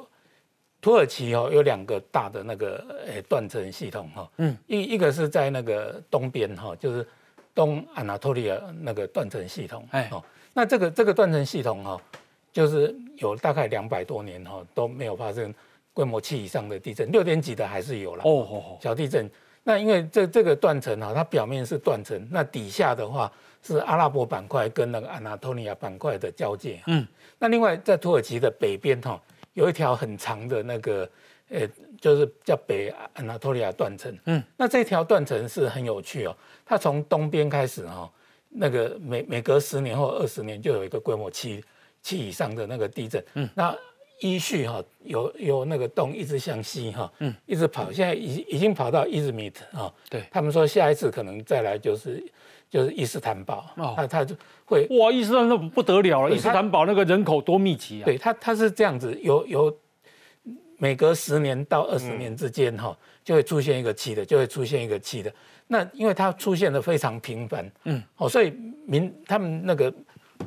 [0.83, 7.07] 土耳其哦有两个大的那个诶断层系统哈，嗯，一一个是在那个东边哈，就是
[7.55, 10.22] 东安纳托利亚那个断层系统，哎，哦，
[10.53, 11.99] 那这个这个断层系统哈。
[12.53, 15.55] 就是有大概两百多年哈都没有发生
[15.95, 19.26] 规模七以上的地震，六点几的还是有了哦，小地震。
[19.64, 26.78] 那因为这这个断层哈，它表面是断层，那底下的话是阿拉伯板块跟那个安纳托利亚板块的交界。
[26.89, 27.09] 嗯，
[27.39, 29.18] 那另外在土耳其的北边哈，
[29.55, 31.09] 有一条很长的那个
[31.48, 31.68] 呃，
[32.00, 34.16] 就是叫北安纳托利亚断层。
[34.24, 38.11] 嗯，那这条断层是很有趣哦，它从东边开始哈，
[38.48, 41.64] 那个每每隔十年或二十年就有一个规模七。
[42.05, 43.72] 七以上的那个地震，嗯，那
[44.23, 50.23] 依序哈，有有那个洞一直向西哈，嗯，一直跑，现在已已经跑到伊兹密特啊，对。
[50.31, 52.25] 他们说下一次可能再来就是
[52.70, 59.77] 就是伊斯坦堡，哦，他他就会哇，伊斯坦堡不得了了，伊斯坦堡那个人口多密集啊，对他他是这样子，有有
[60.79, 65.35] 每隔十年到二十年之间哈，就会出现一个期的，就会出现一个期的，
[65.66, 68.53] 那因为它出现的非常频繁，嗯，哦，所以
[68.87, 69.93] 民他们那个。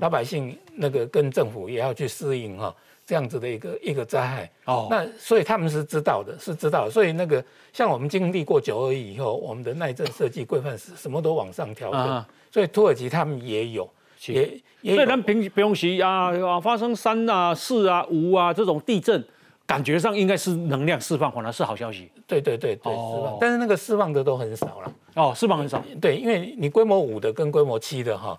[0.01, 13.87] 老百姓那个跟政府也要去适应哈，这样子的一个一个灾害哦，那所以他们是知道的，是知道，所以那个像我们经历过九二一以后，我们的耐震设计规范是什么都往上调整，所以土耳其他们也有，
[14.25, 19.23] 也也，所以他们平平时啊啊发生三啊四啊五啊这种地震，
[19.67, 22.09] 感觉上应该是能量释放，反而是好消息。
[22.25, 24.91] 对对对对，释放，但是那个释放的都很少了。
[25.13, 25.83] 哦，释放很少。
[26.01, 28.35] 对，因为你规模五的跟规模七的哈。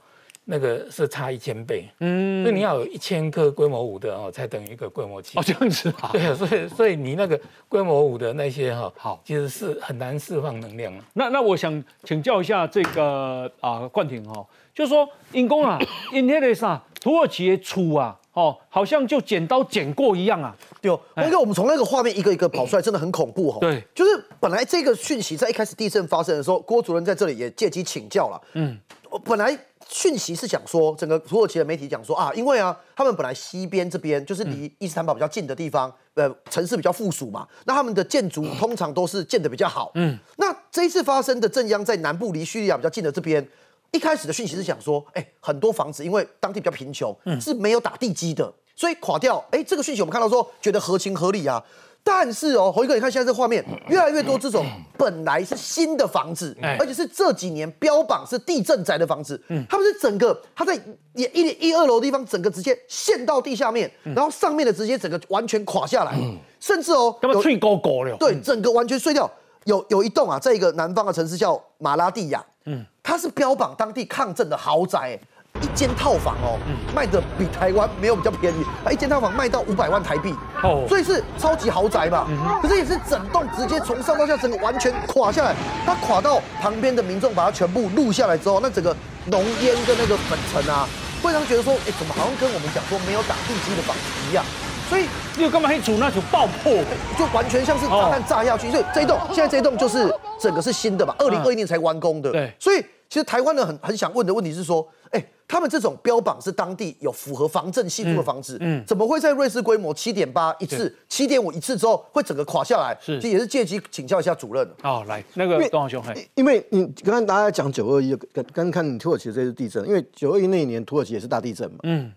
[0.49, 5.37] 那个是差一千倍，嗯，所以你要有一千颗规模五的哦，才等于一个规模七。
[5.37, 6.11] 哦，这样子啊。
[6.15, 7.39] 对啊，所以所以你那个
[7.69, 15.81] 规模五的那些哈，好，其实是很难释放能量那那我想请教一下这个啊冠廷哈，就是说因公啊，
[16.15, 20.55] 因那个啥土耳其的出啊，哦，好像就剪刀剪过一样啊。
[20.81, 23.59] 对哦，因为我们从那个画面一个一个跑出来，真的很恐怖哦。
[23.61, 28.41] 对，就是本来这个讯息在一开始地震发生的时候，郭主任在这里也借机请教了。
[28.53, 28.79] 嗯，
[29.11, 29.59] 我本来。
[29.89, 39.93] 讯息是讲说，整个土耳其的媒体讲说啊，因为啊，他们本来西边这边就是离伊斯坦堡比较近的地方，呃，城市比较附属嘛，那他们的建筑通常都是建的比较好。
[39.95, 43.47] 嗯，那这一次发生的震央在南部离叙利亚比较近的这边，
[43.93, 49.45] 一开始的讯息是讲说，哎，很多房子因为当地比较贫穷，是没有打地基的，所以垮掉。
[49.51, 51.63] 哎，这个讯息我们看到说，觉得合情合理啊。
[52.09, 54.65] 但是哦，侯一哥，你看现在这画面，越来越多这种
[54.97, 59.67] 本来是新的房子，而且是这几年标榜是地震宅的房子，嗯。
[59.69, 60.73] 他们是整个它在
[61.15, 66.17] 一一一二楼地方，整个直接陷到地下面，然后上面的直接整个完全垮下来，
[66.61, 69.29] 甚至哦，要不脆高高了，对，整个完全碎掉。
[69.65, 75.19] 有有一栋啊，在一个南方的城市叫马拉蒂亚，嗯，它是标榜当地抗震的豪宅。
[75.61, 76.59] 一间套房哦，
[76.95, 82.27] 卖的比台湾没有比较便宜，它一间套房卖到五百万台币，哦，所以是超级豪宅嘛。
[82.63, 85.55] 可是也是整栋直接从上到下整个完全垮下来，
[85.85, 88.95] 它垮到旁边的民众把它全部录下来之后，那整个
[89.27, 90.87] 浓烟跟那个粉尘啊，
[91.23, 94.45] 会让觉得说，哎，怎么好像跟我们讲说没有打地基的房子一样？
[94.89, 96.73] 所以你有干嘛去煮那就爆破，
[97.19, 98.71] 就完全像是炸弹炸下去。
[98.71, 100.09] 所以这一栋现在这一栋就是
[100.41, 102.31] 整个是新的嘛，二零二一年才完工的。
[102.31, 105.25] 对，所以其实台湾人很很想问的问题是说，哎。
[105.49, 112.99] 他们这种标榜是当地有符合防震系数的房子，嗯，怎么会在瑞士规模七点八一次、七点五一次之后会整个垮下来？
[113.01, 114.69] 是，这也是借机请教一下主任。
[114.83, 116.03] 哦，来，那个东兄，
[116.35, 122.13] 因为你刚刚大家讲九二一，刚刚看土耳其这次地震，因为九二一那一年土耳其也是大地震嘛，嗯，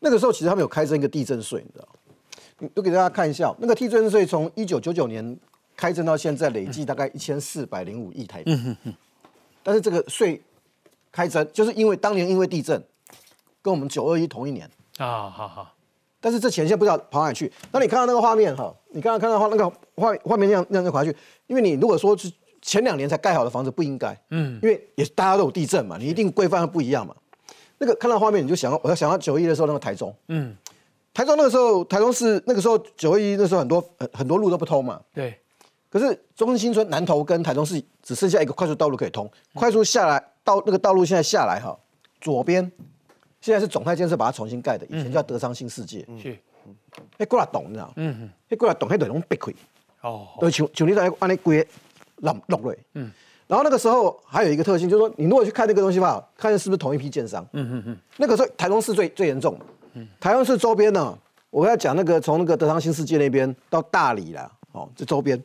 [0.00, 2.68] 那个时候其实他们有开征一个地震税，你知道？
[2.74, 5.38] 都给大家看一下，那个地震税从一九九九年
[5.76, 8.52] 开征到现在，累计大概一千四百零五亿台币。
[8.52, 8.94] 嗯哼哼。
[9.66, 10.40] 但是这个税
[11.10, 12.80] 开征，就是因为当年因为地震，
[13.60, 15.74] 跟我们九二一同一年啊，好好。
[16.20, 17.52] 但是这钱现在不知道跑哪去。
[17.72, 21.16] 那你看到那个画面哈，你刚刚看到画那个画画面那样那样就跑下去，
[21.48, 22.30] 因为你如果说是
[22.62, 24.16] 前两年才盖好的房子，不应该。
[24.30, 24.60] 嗯。
[24.62, 27.12] 因为也大家都有地震嘛，你一定规范不一样嘛。
[27.78, 30.14] 那个看到画面你就想到，我要想到九一的时候那个台中。
[30.28, 30.56] 嗯。
[31.12, 35.00] 台中那个时候，台中市那个时候九二一那时候很多很很多路都不通嘛。
[35.12, 35.36] 对。
[35.98, 41.74] 可是中心新村南投跟台中市只剩下一个快速道路可以通，快速下来到那个道路现在下来哈，
[42.20, 42.70] 左边
[43.40, 46.06] 现在是总泰建设把它重新盖的，以前叫德商新世界。
[46.22, 46.36] 是。
[47.16, 47.92] 哎，过来懂你知道？
[47.96, 48.30] 嗯嗯。
[48.50, 49.52] 哎，过来懂，那等于避开。
[50.02, 50.28] 哦。
[50.38, 51.66] 对，像像你在按那规
[52.16, 52.74] 落落落。
[52.94, 53.10] 嗯。
[53.46, 57.46] 然后那个时候还有一个特性，就是说你如果去看那个东西吧，看是不是同一批建商。
[57.52, 57.98] 嗯嗯嗯。
[58.16, 59.58] 那个时候台中市最最严重。
[60.20, 61.16] 台中市周边呢，
[61.48, 65.42] 我跟他讲那个从那个德昌新世界那边到大理啦，哦，这周边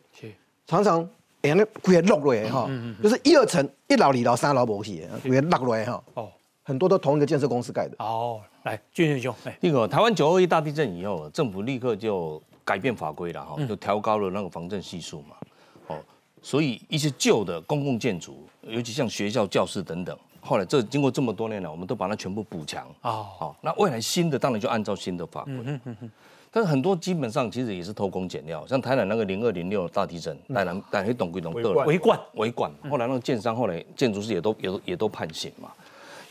[0.71, 1.01] 常常
[1.41, 2.69] 哎那规个落落来哈，
[3.03, 6.01] 就是一二层一楼、二楼、三楼无去，骨也落落来哈。
[6.13, 6.29] 哦，
[6.63, 7.95] 很多都同一个建设公司盖的。
[7.99, 15.35] 哦，来，俊俊兄，哎，那个台湾九二一大地震以后，政府立刻就改变法规了哈，就调高了那个防震系数嘛。
[15.87, 15.97] 哦，
[16.41, 20.17] 所以一些旧的公共建筑，尤其像学校、教室等等。
[20.41, 23.23] 后来这经过这么多年了，我们都把它全部补强啊。
[23.39, 25.53] 好，那未来新的当然就按照新的法规。
[25.53, 26.11] 嗯嗯嗯。
[26.53, 32.69] 但是很多基本上其实也是偷工减料，像台南那个零二零六大地震，台南台黑董归董，围观围观。
[32.89, 35.71] 后来那个建商后来建筑师也都也都也都判刑嘛。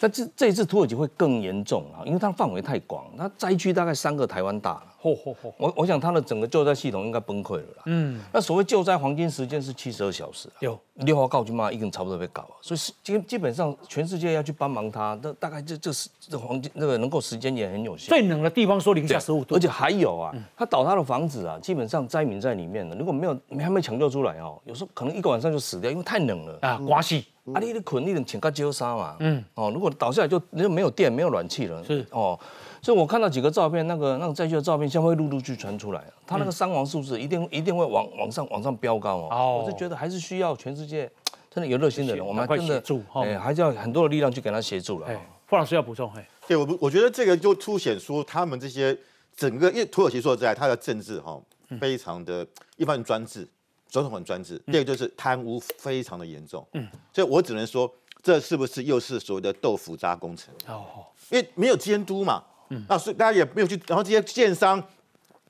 [0.00, 4.82] 但这这一次土耳其会更严重啊，因为它范围太广，它灾区大概三个台湾大。
[5.02, 5.50] 嚯嚯嚯！
[5.56, 7.82] 我我想它的整个救灾系统应该崩溃了啦。
[7.86, 8.20] 嗯。
[8.34, 10.46] 那所谓救灾黄金时间是七十二小时。
[10.58, 10.78] 有。
[10.96, 12.52] 六号告军嘛，一定差不多被搞啊。
[12.60, 18.10] 所以基基本上全世界要去帮忙它，那大概这这是这黄金那个能够时间也很有限。
[18.10, 19.54] 最冷的地方说零下十五度。
[19.54, 27.24] 而且还有啊，它倒塌的房子啊，基本上灾民在里面了，如果没有还没抢救出来哦，有时候可能一个晚上就死掉，因为太冷了啊，刮细。
[27.54, 29.16] 啊，你的捆，你能请个救沙嘛？
[29.20, 29.44] 嗯。
[29.54, 31.82] 哦，如果倒下来就就没有电，没有暖气了。
[31.84, 32.06] 是。
[32.10, 32.38] 哦。
[32.82, 39.62] 所以我看到几个照片，那个那个灾区的照片，将会陆陆续传出来，他那个伤亡数字一定一定会往往上往上飙高哦。
[39.62, 41.10] 我是觉得还是需要全世界
[41.50, 42.82] 真的有热心的人，我们真的
[43.12, 45.08] 哎，还是要很多的力量去给他协助了。
[45.46, 48.96] 傅老师要补充，哎，对我我觉得这个就凸显出他们这些
[49.36, 51.38] 整个，因为土耳其说实在，他的政治哈
[51.80, 52.46] 非常的
[52.76, 53.46] 一般专制，
[53.90, 56.66] 总统很专制，第二个就是贪污非常的严重。
[56.72, 60.54] 嗯，所以我只能说，这是不是又是所谓的豆腐渣工程？
[60.68, 62.42] 哦，因为没有监督嘛。
[62.72, 64.80] 嗯那所以大家也没有去，然后这些建商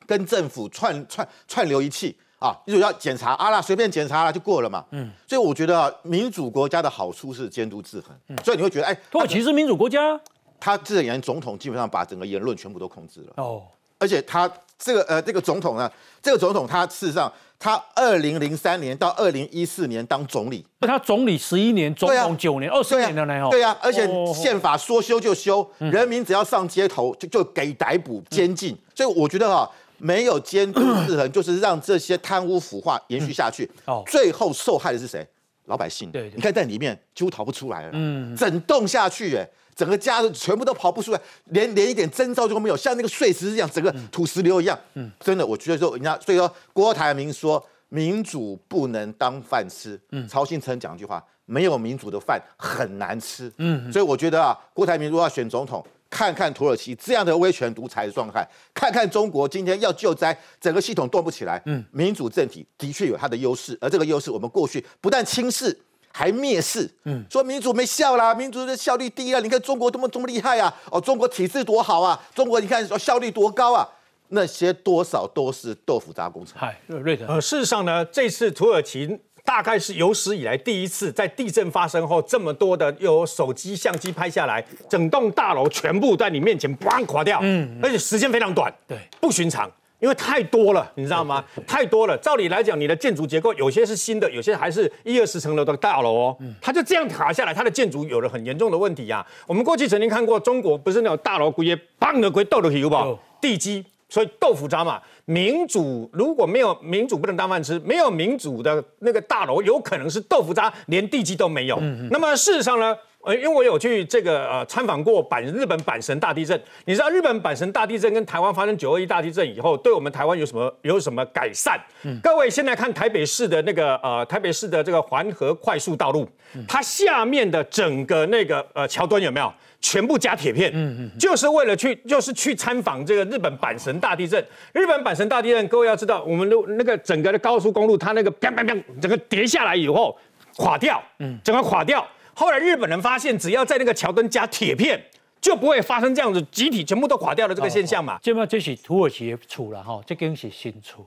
[0.06, 4.82] 跟政府串串串流一气啊，就要检查啊啦，随便检查了就过了嘛。
[4.92, 8.16] 嗯，所以我觉得民主国家的好处是监督制衡。
[8.28, 10.18] 嗯，所以你会觉得，哎，土耳其是民主国家，
[10.58, 13.34] 他这言总统基本上把整个言论全部都控制了。
[13.36, 13.64] 哦，
[14.00, 15.88] 而且他这个呃这个总统呢，
[16.20, 17.32] 这个总统他事实上。
[17.62, 23.46] 他二零零三年到二零一四年当总理，他总理十一年，总统九年，二十年的呢？
[23.50, 33.70] 对呀，而且宪法说修就修，人民只要上街头就就给逮捕监禁，所以我觉得哈，没有监督制衡，就是让这些贪污腐化延续下去。
[33.84, 35.28] 哦，最后受害的是谁？
[35.66, 36.10] 老百姓。
[36.10, 37.90] 对，你看在里面几乎逃不出来了。
[37.92, 39.46] 嗯，整栋下去，哎。
[39.80, 44.78] 整个家全部都跑不出来，连连一点征兆都没有，像那个碎石一样，整个土石流一样。
[44.92, 49.98] 嗯，真的，我觉得说人家，所以说郭台铭说民主不能当饭吃。
[50.10, 53.50] 嗯，曹新成讲一句话，没有民主的饭很难吃。
[53.56, 61.62] 嗯，所以我觉得啊，郭台铭如果要选总统，看看土耳其这样的威权独裁的状态，看看中国今天要救灾，整个系统动不起来。
[61.64, 65.74] 嗯，民主政体的确有它的优势，而这个优势我们过去不但轻视。
[66.12, 69.40] 还蔑视，嗯，说民主没效啦，民主的效率低啊！
[69.40, 70.74] 你看中国多么多么厉害啊！
[70.90, 72.20] 哦，中国体制多好啊！
[72.34, 73.88] 中国你看效率多高啊！
[74.28, 76.54] 那些多少都是豆腐渣工程。
[76.58, 89.70] 嗨，瑞德，呃，事实上呢，这次土耳其大概是有史以来第一次在地震发生后，这么多的有手机相机拍下来，整栋大楼全部在你面前咣垮掉，嗯，而且时间非常短，对，不寻常。
[90.00, 91.44] 因为太多了，你知道吗？
[91.66, 92.16] 太多了。
[92.18, 96.36] 照理来讲，你的建筑结构有些是新的，有些还是一二十层楼的大楼哦。
[96.60, 99.24] 它就这样塌下来，它的建筑有了很严重的问题呀。
[99.46, 103.06] 我们过去曾经看过，中国不是那种大楼规也棒的规豆腐有吧？
[103.40, 105.00] 地基，所以豆腐渣嘛。
[105.26, 111.78] 民主如果没有民主不能当饭吃，没有民主的那个大楼有可能是豆腐渣，连地基都没有。
[112.10, 121.78] 那么事实上呢，呃，因为我有去这个呃参访过阪日本阪神大地震，你知道日本阪神大地震跟台湾发生九二一大地震以后，对我们台湾有什么有什么改善？
[122.22, 126.26] 各位现在看台北市的那个呃台北市的这个环河快速道路，
[126.66, 129.52] 它下面的整个那个呃桥墩有没有
[129.82, 130.70] 全部加铁片？
[130.72, 134.42] 嗯嗯，就是为了去就是去参访这个日本阪神大地震。
[134.72, 140.18] 日本阪神大地震，各位要知道，我们的那个整个的高速公路，它那个砰砰砰，整个跌下来以后
[140.56, 142.06] 垮掉，嗯，整个垮掉。
[142.34, 145.02] 后来日本人发现，只要在那个桥墩加铁片，
[145.40, 148.18] 就不会发生这样子集体全部都垮掉的这个现象嘛。
[148.22, 151.06] 这嘛这是土耳其的厝啦，吼，这间是新厝。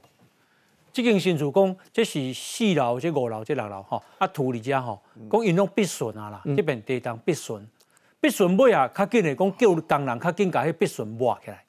[0.91, 5.01] 这间新厝讲，这是四楼、这五楼、这六楼，吼，啊土里家吼，
[5.31, 7.67] 讲因拢必顺啊啦，这边地当必顺，
[8.21, 11.63] 必顺尾啊，较紧的讲叫工人较紧把迄必顺挖起来。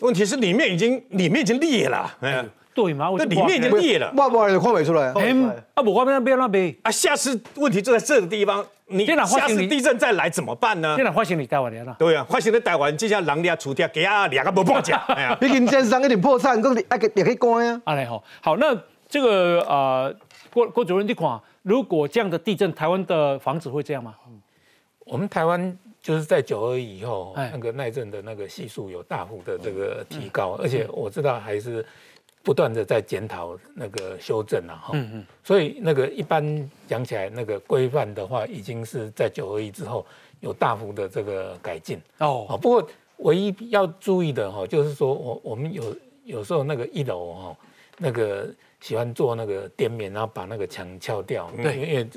[0.00, 2.44] 问题是里面已经里面已经裂了，哎。
[2.74, 3.10] 对嘛？
[3.18, 5.12] 那里面已经裂了，挖挖也看不出来。
[5.14, 5.32] 哎，
[5.74, 8.64] 啊，我那边那边啊，下次问题就在这个地方。
[8.92, 10.96] 你下次地震再来怎么办呢？
[10.96, 11.94] 现在发生你台湾了。
[11.96, 14.98] 对啊，发生在台湾，这下人家除掉，给啊两个不破价。
[15.40, 17.80] 毕竟电商有点破产，讲那个也可以关啊。
[17.84, 18.76] 啊嘞好，好，那
[19.08, 20.12] 这个呃，
[20.52, 24.12] 郭郭主任你看，如果这样的地震，台湾的房子会这样吗？
[25.06, 31.86] 我们台湾就是在九二以后，那个耐震的那个系数有大幅的这个提高，而且我知道还是。
[32.42, 40.06] 不断的在检讨那个修正了哈，嗯嗯，所以那个一般讲起来，那个规范的话，已经是在九二一之后
[40.40, 42.00] 有大幅的这个改进。
[42.18, 42.58] 哦。
[42.60, 42.88] 不过
[43.18, 47.56] 唯一要注意的哈，就是说我我们有有时候那个一楼哈，
[47.98, 48.48] 那个
[48.80, 52.08] 喜欢做那个垫面，然后把那个墙撬掉，对，因为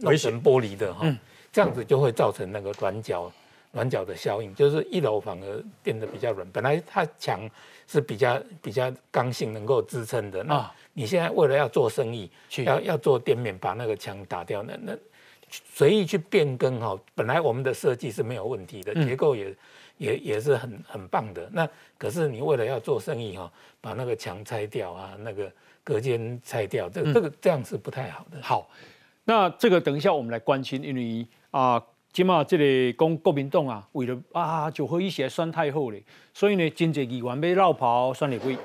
[0.00, 1.06] 弄成玻璃的哈，
[1.50, 3.32] 这样子就会造成那个软角
[3.72, 7.40] 软角的效应，就是一楼反而变得比较软，本来它墙。
[7.88, 10.42] 是比较比较刚性，能够支撑的。
[10.44, 12.30] 那你现在为了要做生意，
[12.64, 14.96] 要要做店面，把那个墙打掉，那那
[15.50, 19.54] 随意去变更哈，本来我们的设计是没有问题的，结构也
[19.98, 21.46] 也也是很很棒的。
[21.52, 21.68] 那
[21.98, 25.52] 可是你为了要做生意哈，把那个墙拆掉啊，那个
[25.84, 28.40] 隔间拆掉，这这个这样是不太好的。
[28.40, 28.70] 好，
[29.24, 31.82] 那这个等一下我们来关心，因为啊。
[32.12, 36.02] 即马即个讲国民党啊，为了啊就好意思来选太后咧，
[36.34, 38.56] 所以呢，真济议员要绕跑选立委。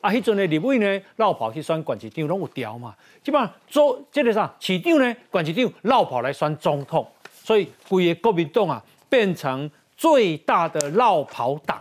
[0.00, 2.96] 啊，迄阵的立委呢，绕跑去选管市长拢有调嘛。
[3.22, 11.80] 即马做即个啥市长呢，管市长绕跑来选总统，所以规个国民党啊，变成最大的绕跑党。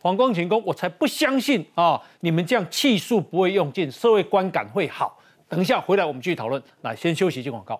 [0.00, 5.18] 黄光琴讲，我才不相信啊，你们这样气数不会用尽，社会观感会好。
[5.48, 6.62] 等一下回来我们继续讨论。
[6.82, 7.78] 来，先休息，接广告。